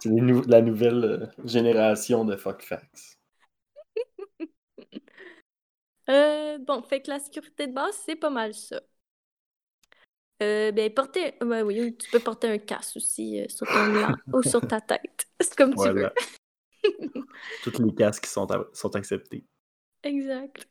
C'est 0.00 0.10
les 0.10 0.20
nou- 0.20 0.42
la 0.46 0.60
nouvelle 0.62 1.04
euh, 1.04 1.26
génération 1.44 2.24
de 2.24 2.36
fuck 2.36 2.62
facts. 2.62 3.11
Euh, 6.10 6.58
bon, 6.58 6.82
fait 6.82 7.02
que 7.02 7.10
la 7.10 7.20
sécurité 7.20 7.66
de 7.66 7.72
base, 7.72 7.96
c'est 8.04 8.16
pas 8.16 8.30
mal 8.30 8.54
ça. 8.54 8.80
Euh, 10.42 10.72
ben, 10.72 10.92
porter. 10.92 11.34
ben 11.40 11.62
oui, 11.62 11.96
tu 11.96 12.10
peux 12.10 12.18
porter 12.18 12.48
un 12.48 12.58
casque 12.58 12.96
aussi 12.96 13.40
euh, 13.40 13.46
sur 13.48 13.66
ton 13.66 13.86
blanc 13.92 14.14
ou 14.32 14.42
sur 14.42 14.60
ta 14.66 14.80
tête. 14.80 15.28
C'est 15.40 15.54
comme 15.56 15.74
tu 15.74 15.88
veux. 15.88 16.10
Tous 17.62 17.82
les 17.82 17.94
casques 17.94 18.26
sont, 18.26 18.46
sont 18.72 18.96
acceptés. 18.96 19.44
Exact. 20.02 20.66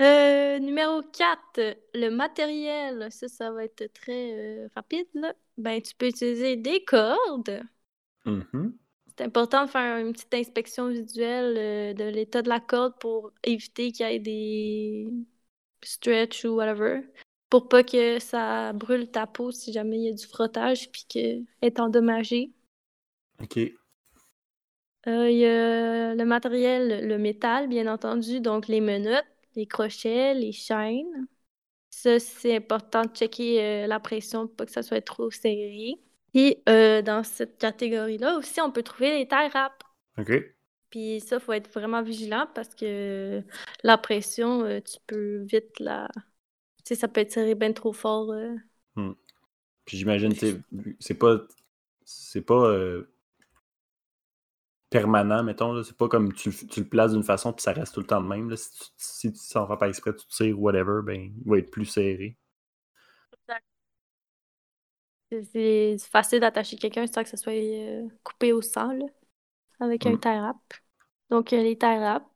Euh, 0.00 0.58
numéro 0.60 1.02
4, 1.02 1.76
le 1.94 2.08
matériel. 2.08 3.08
Ça, 3.10 3.28
ça 3.28 3.50
va 3.50 3.64
être 3.64 3.92
très 3.92 4.32
euh, 4.32 4.68
rapide, 4.74 5.08
là. 5.14 5.34
Ben, 5.58 5.82
tu 5.82 5.94
peux 5.94 6.06
utiliser 6.06 6.56
des 6.56 6.84
cordes. 6.84 7.62
Mhm. 8.24 8.78
C'est 9.16 9.24
important 9.24 9.64
de 9.66 9.70
faire 9.70 9.98
une 9.98 10.12
petite 10.12 10.32
inspection 10.34 10.88
visuelle 10.88 11.56
euh, 11.58 11.94
de 11.94 12.04
l'état 12.04 12.42
de 12.42 12.48
la 12.48 12.60
corde 12.60 12.98
pour 12.98 13.32
éviter 13.44 13.92
qu'il 13.92 14.06
y 14.06 14.10
ait 14.14 14.18
des 14.18 15.08
stretch 15.82 16.44
ou 16.44 16.50
whatever. 16.56 17.02
Pour 17.48 17.68
pas 17.68 17.82
que 17.82 18.18
ça 18.20 18.72
brûle 18.72 19.10
ta 19.10 19.26
peau 19.26 19.50
si 19.50 19.72
jamais 19.72 19.98
il 19.98 20.04
y 20.04 20.08
a 20.08 20.12
du 20.12 20.26
frottage 20.26 20.90
puis 20.92 21.04
qu'elle 21.08 21.44
est 21.62 21.80
endommagée. 21.80 22.52
Ok. 23.42 23.56
Euh, 25.06 25.30
Il 25.30 25.38
y 25.38 25.46
a 25.46 26.14
le 26.14 26.24
matériel, 26.24 27.06
le 27.08 27.18
métal, 27.18 27.68
bien 27.68 27.86
entendu, 27.92 28.40
donc 28.40 28.68
les 28.68 28.80
menottes, 28.80 29.24
les 29.56 29.66
crochets, 29.66 30.34
les 30.34 30.52
chaînes. 30.52 31.26
Ça, 31.90 32.18
c'est 32.20 32.56
important 32.56 33.04
de 33.04 33.10
checker 33.14 33.62
euh, 33.84 33.86
la 33.86 34.00
pression 34.00 34.46
pour 34.46 34.56
pas 34.56 34.66
que 34.66 34.72
ça 34.72 34.82
soit 34.82 35.02
trop 35.02 35.30
serré. 35.30 36.00
Et 36.34 36.62
euh, 36.68 37.02
dans 37.02 37.22
cette 37.24 37.58
catégorie-là 37.58 38.36
aussi, 38.38 38.60
on 38.60 38.70
peut 38.70 38.82
trouver 38.82 39.18
les 39.18 39.28
tie 39.28 39.48
wraps. 39.52 39.76
Ok. 40.18 40.30
Puis 40.90 41.20
ça, 41.20 41.38
faut 41.38 41.52
être 41.52 41.70
vraiment 41.72 42.02
vigilant 42.02 42.48
parce 42.54 42.74
que 42.74 43.44
la 43.84 43.96
pression, 43.98 44.64
euh, 44.64 44.80
tu 44.80 44.98
peux 45.06 45.42
vite 45.44 45.78
la... 45.78 46.08
Tu 46.84 46.94
sais, 46.94 46.96
ça 46.96 47.08
peut 47.08 47.20
être 47.20 47.32
serré 47.32 47.54
bien 47.54 47.72
trop 47.72 47.92
fort. 47.92 48.32
euh. 48.32 48.56
Puis 49.84 49.96
j'imagine, 49.98 50.32
c'est 51.00 51.14
pas. 51.14 51.38
C'est 52.04 52.42
pas. 52.42 52.66
euh, 52.66 53.08
permanent, 54.90 55.42
mettons. 55.42 55.82
C'est 55.82 55.96
pas 55.96 56.08
comme 56.08 56.32
tu, 56.32 56.50
le- 56.50 56.66
tu 56.68 56.80
le 56.80 56.88
places 56.88 57.12
d'une 57.12 57.22
façon 57.22 57.52
puis 57.52 57.62
ça 57.62 57.72
reste 57.72 57.94
tout 57.94 58.00
le 58.00 58.06
temps 58.06 58.20
de 58.22 58.26
même. 58.28 58.50
là. 58.50 58.56
Si 58.56 58.70
tu 59.30 59.36
si 59.36 59.48
s'en 59.48 59.66
fais 59.66 59.76
pas 59.76 59.88
exprès, 59.88 60.14
tu 60.14 60.26
tires 60.26 60.58
ou 60.58 60.62
whatever, 60.62 61.00
ben 61.04 61.32
il 61.44 61.48
va 61.50 61.58
être 61.58 61.70
plus 61.70 61.86
serré. 61.86 62.36
C'est- 65.52 65.96
facile 66.10 66.40
d'attacher 66.40 66.76
quelqu'un 66.76 67.06
sans 67.06 67.22
que 67.22 67.28
ça 67.28 67.36
soit 67.36 67.52
euh, 67.52 68.08
coupé 68.24 68.52
au 68.52 68.62
sang, 68.62 68.92
là, 68.92 69.06
avec 69.80 70.06
un 70.06 70.14
Mm. 70.14 70.18
tie 70.18 70.28
wrap. 70.40 70.58
Donc, 71.30 71.52
euh, 71.52 71.62
les 71.62 71.78
tie 71.78 71.86
wraps. 71.98 72.26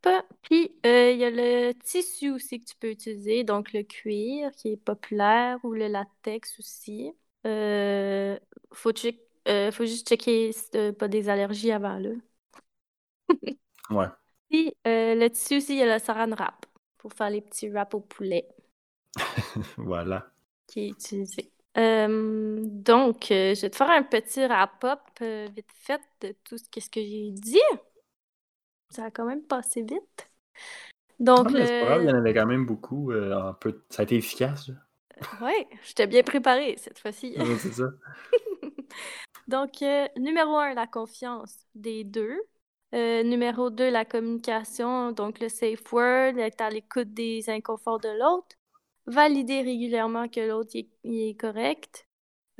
Puis, 0.42 0.76
euh, 0.86 1.12
il 1.12 1.18
y 1.18 1.24
a 1.24 1.30
le 1.30 1.72
tissu 1.74 2.30
aussi 2.32 2.60
que 2.60 2.66
tu 2.66 2.76
peux 2.76 2.90
utiliser, 2.90 3.44
donc 3.44 3.72
le 3.74 3.82
cuir 3.84 4.50
qui 4.52 4.70
est 4.72 4.76
populaire 4.76 5.58
ou 5.64 5.74
le 5.74 5.88
latex 5.88 6.58
aussi. 6.60 7.12
Euh, 7.46 8.38
faut, 8.72 8.92
check- 8.92 9.20
euh, 9.48 9.72
faut 9.72 9.86
juste 9.86 10.08
checker 10.08 10.52
si 10.52 10.70
t'as 10.70 10.92
pas 10.92 11.08
des 11.08 11.28
allergies 11.30 11.72
avant, 11.72 11.98
là. 11.98 12.10
Ouais. 13.90 14.08
Puis, 14.48 14.74
le 14.84 15.28
tissu 15.28 15.56
aussi, 15.58 15.72
il 15.74 15.78
y 15.78 15.82
a 15.82 15.94
le 15.98 16.02
saran 16.02 16.30
wrap 16.30 16.66
pour 16.98 17.12
faire 17.12 17.30
les 17.30 17.40
petits 17.42 17.68
wraps 17.68 17.94
au 17.94 18.00
poulet 18.00 18.48
voilà. 19.76 20.30
qui 20.66 20.80
est 20.80 20.88
utilisé. 20.90 21.50
Euh, 21.76 22.62
donc, 22.66 23.30
euh, 23.30 23.54
je 23.54 23.62
vais 23.62 23.70
te 23.70 23.76
faire 23.76 23.90
un 23.90 24.02
petit 24.02 24.46
wrap-up 24.46 25.00
euh, 25.22 25.48
vite 25.54 25.70
fait 25.74 26.00
de 26.20 26.34
tout 26.44 26.56
ce, 26.56 26.68
qu'est-ce 26.70 26.90
que 26.90 27.00
j'ai 27.00 27.30
dit. 27.30 27.58
Ça 28.90 29.06
a 29.06 29.10
quand 29.10 29.24
même 29.24 29.42
passé 29.42 29.82
vite. 29.82 30.30
Donc, 31.18 31.50
grave, 31.50 32.02
il 32.02 32.06
y 32.06 32.10
en 32.10 32.12
le... 32.12 32.18
avait 32.18 32.34
quand 32.34 32.46
même 32.46 32.66
beaucoup. 32.66 33.10
euh, 33.10 33.34
en 33.34 33.54
peu... 33.54 33.84
Ça 33.90 34.02
a 34.02 34.04
été 34.04 34.16
efficace. 34.16 34.70
ouais, 35.40 35.68
j'étais 35.84 36.06
bien 36.06 36.22
préparée 36.22 36.76
cette 36.78 36.98
fois-ci. 36.98 37.36
C'est 37.58 37.72
ça. 37.72 37.84
Donc, 39.48 39.82
euh, 39.82 40.06
numéro 40.16 40.56
un, 40.56 40.74
la 40.74 40.86
confiance 40.86 41.66
des 41.74 42.04
deux. 42.04 42.38
Euh, 42.94 43.24
numéro 43.24 43.70
deux, 43.70 43.90
la 43.90 44.04
communication, 44.04 45.10
donc 45.10 45.40
le 45.40 45.48
safe 45.48 45.92
word, 45.92 46.38
être 46.38 46.60
à 46.60 46.70
l'écoute 46.70 47.12
des 47.12 47.50
inconforts 47.50 47.98
de 47.98 48.08
l'autre. 48.08 48.56
Valider 49.06 49.60
régulièrement 49.60 50.28
que 50.28 50.40
l'autre 50.40 50.76
est, 50.76 51.38
correct. 51.38 52.06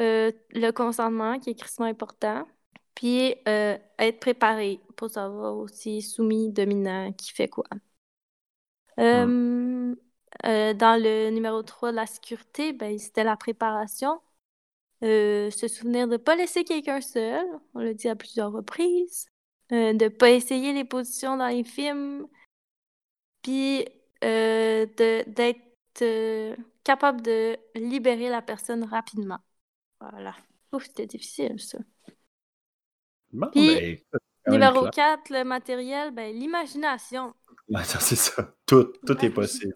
Euh, 0.01 0.31
le 0.51 0.71
consentement, 0.73 1.39
qui 1.39 1.51
est 1.51 1.53
extrêmement 1.53 1.91
important. 1.91 2.47
Puis, 2.95 3.35
euh, 3.49 3.79
être 3.99 4.21
préparé 4.21 4.81
pour 4.97 5.11
savoir 5.11 5.57
aussi 5.57 6.03
soumis, 6.03 6.51
dominant, 6.53 7.13
qui 7.13 7.33
fait 7.33 7.49
quoi. 7.49 7.65
Euh, 8.99 9.95
dans 10.75 11.03
le 11.03 11.31
numéro 11.31 11.63
3, 11.63 11.93
la 11.93 12.07
sécurité, 12.07 12.73
ben, 12.73 12.99
c'était 12.99 13.25
la 13.25 13.37
préparation. 13.37 14.21
Se 15.03 15.69
souvenir 15.69 16.07
de 16.09 16.13
ne 16.13 16.17
pas 16.17 16.35
laisser 16.35 16.65
quelqu'un 16.65 17.01
seul, 17.01 17.45
on 17.75 17.81
l'a 17.81 17.95
dit 17.95 18.09
à 18.09 18.17
plusieurs 18.17 18.53
reprises. 18.53 19.27
De 19.71 19.93
ne 19.93 20.09
pas 20.09 20.31
essayer 20.31 20.73
les 20.73 20.85
positions 20.85 21.37
dans 21.37 21.49
les 21.49 21.65
films. 21.65 22.27
Puis 23.43 23.87
d'être 24.23 25.64
capable 26.83 27.23
de 27.23 27.57
libérer 27.75 28.29
la 28.29 28.43
personne 28.43 28.85
rapidement. 28.85 29.41
Voilà. 30.01 30.35
Ouf, 30.73 30.85
c'était 30.85 31.07
difficile, 31.07 31.61
ça. 31.61 31.79
Bon, 33.33 33.49
Puis, 33.53 33.75
ben, 33.75 33.99
Numéro 34.47 34.81
clair. 34.91 35.23
4, 35.25 35.31
le 35.31 35.45
matériel, 35.45 36.11
ben, 36.11 36.35
l'imagination. 36.35 37.35
C'est 37.83 38.17
ça. 38.17 38.55
Tout, 38.67 38.93
tout 39.07 39.25
est 39.25 39.31
possible. 39.31 39.73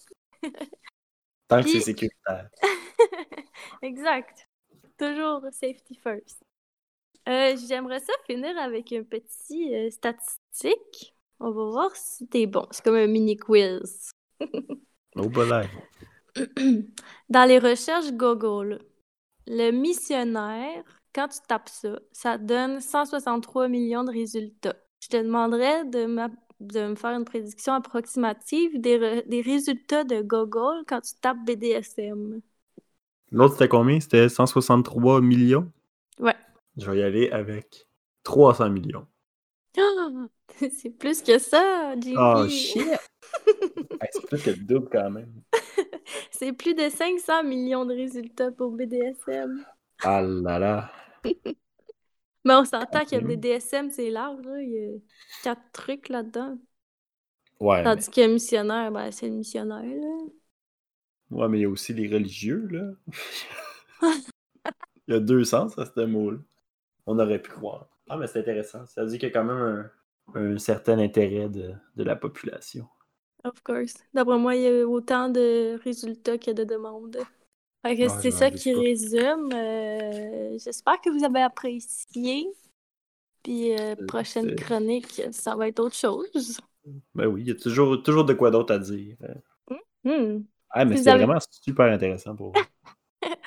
Tant 1.49 1.63
que 1.63 1.69
c'est 1.69 1.81
sécuritaire. 1.81 2.51
exact. 3.83 4.47
Toujours 4.99 5.43
safety 5.53 5.95
first. 6.03 6.43
Euh, 7.29 7.57
J'aimerais 7.67 8.01
ça 8.01 8.13
finir 8.27 8.57
avec 8.59 8.93
un 8.93 9.03
petit 9.03 9.75
euh, 9.75 9.91
statistique. 9.91 11.15
On 11.41 11.51
va 11.51 11.65
voir 11.71 11.97
si 11.97 12.27
t'es 12.29 12.47
bon. 12.47 12.67
C'est 12.71 12.85
comme 12.85 12.97
un 12.97 13.07
mini 13.07 13.37
quiz. 13.37 14.11
Au 15.17 15.29
bolaire. 15.29 15.71
Dans 17.29 17.49
les 17.49 17.59
recherches 17.59 18.13
Google, 18.13 18.81
le 19.47 19.71
missionnaire, 19.71 20.85
quand 21.15 21.29
tu 21.29 21.39
tapes 21.49 21.69
ça, 21.69 21.99
ça 22.13 22.39
donne 22.39 22.81
163 22.81 23.69
millions 23.69 24.05
de 24.05 24.13
résultats. 24.13 24.77
Je 25.01 25.09
te 25.09 25.17
demanderais 25.17 25.85
de, 25.87 26.07
m'a- 26.07 26.31
de 26.61 26.89
me 26.89 26.95
faire 26.95 27.11
une 27.13 27.25
prédiction 27.25 27.73
approximative 27.75 28.81
des, 28.81 28.99
re- 28.99 29.29
des 29.29 29.41
résultats 29.41 30.05
de 30.05 30.23
Google 30.23 30.85
quand 30.87 31.01
tu 31.01 31.15
tapes 31.21 31.45
BDSM. 31.45 32.41
L'autre, 33.31 33.55
c'était 33.55 33.69
combien? 33.69 34.01
C'était 34.01 34.29
163 34.29 35.21
millions? 35.21 35.71
Ouais. 36.21 36.37
Je 36.77 36.91
vais 36.91 36.99
y 36.99 37.03
aller 37.03 37.31
avec 37.31 37.89
300 38.23 38.71
millions. 38.71 39.07
Ah! 39.77 40.29
C'est 40.59 40.91
plus 40.91 41.23
que 41.23 41.39
ça, 41.39 41.95
Jimmy. 42.01 42.17
Oh, 42.19 42.49
shit! 42.49 42.83
Hey, 44.01 44.09
c'est 44.13 44.27
plus 44.27 44.43
que 44.43 44.51
le 44.51 44.57
double 44.57 44.89
quand 44.91 45.11
même. 45.11 45.43
C'est 46.31 46.53
plus 46.53 46.75
de 46.75 46.89
500 46.89 47.45
millions 47.45 47.85
de 47.85 47.95
résultats 47.95 48.51
pour 48.51 48.73
BDSM. 48.73 49.65
Ah 50.03 50.23
là 50.23 50.59
là. 50.59 50.93
Mais 52.45 52.55
on 52.55 52.65
s'entend 52.65 53.05
que. 53.05 53.17
BDSM, 53.17 53.91
c'est 53.91 54.11
large, 54.11 54.41
là. 54.45 54.63
Il 54.63 54.71
y 54.71 54.79
a 54.79 54.99
quatre 55.43 55.71
trucs 55.73 56.09
là-dedans. 56.09 56.59
Ouais, 57.61 57.83
mais, 57.83 57.85
Tandis 57.85 58.11
que 58.11 58.27
missionnaire, 58.27 58.91
ben, 58.93 59.11
c'est 59.11 59.29
le 59.29 59.35
missionnaire, 59.35 59.83
là. 59.83 60.27
ouais, 61.31 61.49
mais 61.49 61.59
il 61.59 61.63
y 61.63 61.65
a 61.65 61.69
aussi 61.69 61.93
les 61.95 62.09
religieux, 62.09 62.67
là. 62.71 62.91
il 65.09 65.15
y 65.15 65.17
a 65.17 65.21
deux 65.21 65.45
sens 65.45 65.79
à 65.79 65.87
ce 65.87 66.01
mot-là. 66.01 66.39
On 67.07 67.19
aurait 67.19 67.41
pu 67.43 67.51
croire. 67.51 67.89
Ah, 68.09 68.17
mais 68.17 68.27
c'est 68.27 68.41
intéressant. 68.41 68.87
Ça 68.87 69.03
veut 69.03 69.09
dire 69.11 69.19
qu'il 69.19 69.29
y 69.29 69.33
a 69.33 69.35
quand 69.35 69.45
même 69.45 69.91
un, 70.35 70.41
un 70.55 70.59
certain 70.59 70.99
intérêt 70.99 71.49
de, 71.49 71.75
de 71.97 72.05
la 72.05 72.17
population. 72.17 72.89
Of 73.45 73.63
course. 73.63 73.95
D'après 74.15 74.39
moi, 74.39 74.55
il 74.57 74.63
y 74.63 74.67
a 74.69 74.87
autant 74.87 75.29
de 75.29 75.79
résultats 75.85 76.39
que 76.39 76.51
de 76.51 76.65
demandes. 76.65 77.19
Fait 77.87 77.97
que 77.97 78.03
Ouais, 78.03 78.09
c'est 78.21 78.31
ça 78.33 78.51
qui 78.51 78.73
pas. 78.75 78.81
résume. 78.81 79.51
Euh, 79.55 80.59
J'espère 80.59 81.01
que 81.01 81.11
vous 81.11 81.25
avez 81.25 81.41
apprécié. 81.43 82.49
Puis 83.45 83.79
euh, 83.79 83.95
prochaine 84.07 84.49
c'est- 84.51 84.57
chronique, 84.57 85.23
ça 85.31 85.55
va 85.55 85.69
être 85.69 85.79
autre 85.81 85.95
chose. 85.95 86.59
Ben 87.15 87.27
oui, 87.27 87.43
il 87.43 87.49
y 87.49 87.51
a 87.53 87.55
toujours, 87.55 88.03
toujours 88.03 88.25
de 88.25 88.33
quoi 88.35 88.51
d'autre 88.51 88.75
à 88.75 88.79
dire. 88.79 89.17
Hmm. 90.05 90.41
Ah, 90.71 90.85
mais 90.85 90.97
c'est 90.97 91.09
avez- 91.11 91.25
vraiment 91.25 91.39
super 91.51 91.87
intéressant 91.93 92.35
pour 92.35 92.53
vous. 92.53 92.61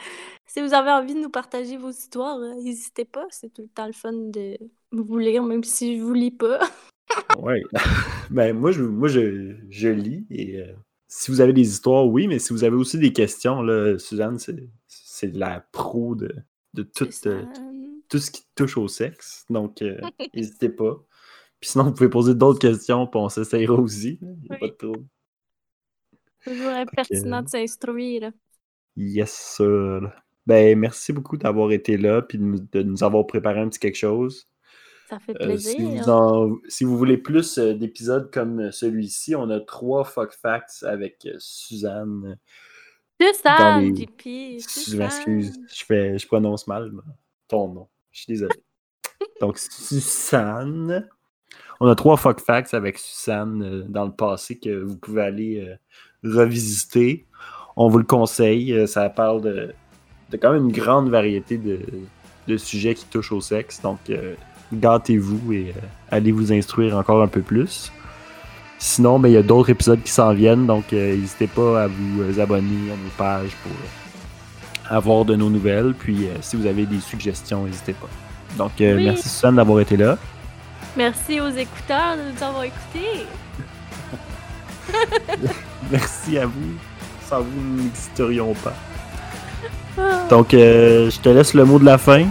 Si 0.46 0.60
vous 0.62 0.74
avez 0.74 0.92
envie 0.92 1.14
de 1.14 1.20
nous 1.22 1.30
partager 1.30 1.78
vos 1.78 1.92
histoires, 1.92 2.38
euh, 2.38 2.56
n'hésitez 2.56 3.06
pas. 3.06 3.26
C'est 3.30 3.54
tout 3.54 3.62
le 3.62 3.70
temps 3.70 3.88
le 3.88 3.94
fun 3.94 4.12
de 4.12 4.58
vous 4.92 5.18
lire, 5.18 5.44
même 5.44 5.64
si 5.64 5.98
je 5.98 6.04
vous 6.04 6.14
lis 6.14 6.32
pas. 6.32 6.60
Ouais. 7.40 7.64
ben, 8.30 8.56
moi, 8.58 8.72
je, 8.72 8.84
moi 8.84 9.08
je, 9.08 9.56
je 9.70 9.88
lis 9.90 10.26
et 10.30 10.58
euh, 10.58 10.74
si 11.08 11.32
vous 11.32 11.42
avez 11.42 11.54
des 11.54 11.68
histoires, 11.70 12.08
oui, 12.08 12.28
mais 12.28 12.40
si 12.40 12.54
vous 12.54 12.64
avez 12.64 12.76
aussi 12.76 12.98
des 12.98 13.14
questions, 13.14 13.62
là, 13.62 13.98
Suzanne, 14.00 14.38
c'est, 14.40 15.34
la 15.34 15.66
pro 15.72 16.16
de, 16.16 16.34
de 16.74 16.84
tout, 16.84 17.08
euh, 17.26 17.44
tout 18.10 18.18
ce 18.18 18.32
qui 18.32 18.44
touche 18.56 18.78
au 18.78 18.88
sexe. 18.88 19.46
Donc, 19.50 19.82
euh, 19.82 20.00
n'hésitez 20.34 20.70
pas. 20.70 20.96
Puis 21.60 21.70
sinon, 21.72 21.84
vous 21.86 21.94
pouvez 21.94 22.10
poser 22.10 22.34
d'autres 22.34 22.60
questions, 22.60 23.06
puis 23.08 23.20
on 23.20 23.30
s'essayera 23.30 23.74
aussi. 23.74 24.20
Il 24.22 24.28
n'y 24.28 24.56
a 24.56 24.58
pas 24.58 24.66
Oui. 24.66 24.72
de 24.72 24.76
trouble. 24.78 25.06
Toujours 26.44 26.72
pertinent 26.96 27.42
de 27.44 27.50
s'instruire. 27.50 28.32
Yes, 28.96 29.32
sir. 29.32 30.12
Ben, 30.48 30.78
merci 30.78 31.14
beaucoup 31.14 31.38
d'avoir 31.38 31.72
été 31.72 31.98
là, 31.98 32.22
puis 32.24 32.40
de 32.40 32.82
nous 32.82 33.04
avoir 33.04 33.28
préparé 33.28 33.60
un 33.60 33.70
petit 33.70 33.80
quelque 33.80 33.98
chose. 33.98 34.48
Ça 35.12 35.20
fait 35.20 35.36
Euh, 35.42 35.46
plaisir. 35.46 35.76
si, 35.78 35.84
vous 35.86 36.10
en- 36.10 36.56
si 36.70 36.84
vous 36.86 36.98
voulez 36.98 37.18
plus 37.18 37.58
euh, 37.60 37.74
d'épisodes 37.74 38.32
comme 38.34 38.72
celui-ci, 38.72 39.36
on 39.36 39.50
a 39.50 39.60
trois 39.60 40.06
fuck 40.06 40.32
facts 40.34 40.84
avec 40.88 41.26
euh, 41.26 41.36
Suzanne. 41.38 42.38
Suzanne, 43.22 43.94
les- 43.94 43.96
JP. 44.04 44.60
Je 44.90 44.98
m'excuse, 44.98 45.54
je, 45.68 45.84
fais, 45.86 46.18
je 46.18 46.26
prononce 46.28 46.66
mal 46.66 46.92
ton 47.50 47.68
nom. 47.74 47.88
Je 48.12 48.22
suis 48.22 48.32
désolé. 48.34 48.56
Donc, 49.42 49.58
Suzanne. 49.60 51.08
On 51.82 51.88
a 51.88 51.96
trois 51.96 52.16
fuck 52.16 52.40
facts 52.40 52.74
avec 52.74 52.98
Suzanne 52.98 53.62
euh, 53.64 53.84
dans 53.90 54.06
le 54.06 54.12
passé 54.14 54.58
que 54.58 54.82
vous 54.84 54.96
pouvez 54.98 55.24
aller 55.24 55.60
euh, 55.60 55.76
revisiter. 56.24 57.26
On 57.76 57.90
vous 57.90 57.98
le 57.98 58.06
conseille. 58.06 58.72
euh, 58.74 58.88
ça 58.88 59.10
parle 59.10 59.42
de, 59.42 59.74
de 60.30 60.38
quand 60.38 60.54
même 60.54 60.66
une 60.68 60.72
grande 60.72 61.10
variété 61.10 61.58
de, 61.58 61.80
de 62.48 62.58
sujets 62.58 62.96
qui 62.96 63.06
touchent 63.08 63.34
au 63.34 63.42
sexe. 63.42 63.82
Donc, 63.82 64.00
euh, 64.10 64.36
gâtez-vous 64.74 65.54
et 65.54 65.74
euh, 65.76 65.80
allez 66.10 66.32
vous 66.32 66.52
instruire 66.54 66.98
encore 66.98 67.22
un 67.22 67.28
peu 67.28 67.42
plus. 67.42 67.92
Sinon, 68.78 69.20
ben, 69.20 69.30
il 69.30 69.34
y 69.34 69.38
a 69.38 69.44
d'autres 69.44 69.70
épisodes 69.70 70.02
qui 70.02 70.12
s'en 70.12 70.34
viennent, 70.34 70.66
donc 70.66 70.86
euh, 70.94 71.16
n'hésitez 71.16 71.48
pas 71.48 71.84
à 71.84 71.88
vous 71.88 72.22
euh, 72.22 72.42
abonner 72.42 72.92
à 72.92 72.96
nos 72.96 73.12
pages 73.18 73.56
pour 73.64 73.72
avoir 74.96 75.26
de 75.26 75.36
nos 75.36 75.50
nouvelles. 75.50 75.94
Puis 75.98 76.28
si 76.42 76.56
vous 76.56 76.66
avez 76.66 76.86
des 76.86 77.00
suggestions, 77.00 77.66
n'hésitez 77.66 77.94
pas. 77.94 78.10
Donc 78.58 78.72
Oui. 78.80 79.06
merci 79.06 79.30
Suzanne 79.30 79.56
d'avoir 79.56 79.80
été 79.80 79.96
là. 79.96 80.18
Merci 80.98 81.40
aux 81.40 81.50
écouteurs 81.50 82.18
de 82.18 82.34
nous 82.34 82.44
avoir 82.44 82.64
écoutés. 82.64 83.26
Merci 85.92 86.38
à 86.38 86.46
vous. 86.46 86.74
Sans 87.30 87.42
vous, 87.42 87.62
nous 87.62 87.84
n'existerions 87.84 88.54
pas. 88.56 88.74
Ah. 89.98 90.28
Donc 90.30 90.54
euh, 90.54 91.10
je 91.10 91.20
te 91.20 91.30
laisse 91.30 91.54
le 91.54 91.66
mot 91.66 91.80
de 91.80 91.86
la 91.86 91.98
fin. 91.98 92.26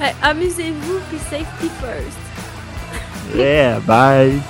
Ouais, 0.00 0.14
Amusez-vous, 0.22 1.00
puis 1.08 1.18
safety 1.18 1.68
first. 1.80 2.18
Yeah, 3.34 3.80
bye. 3.80 4.40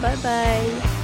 Bye 0.00 0.16
bye. 0.22 0.95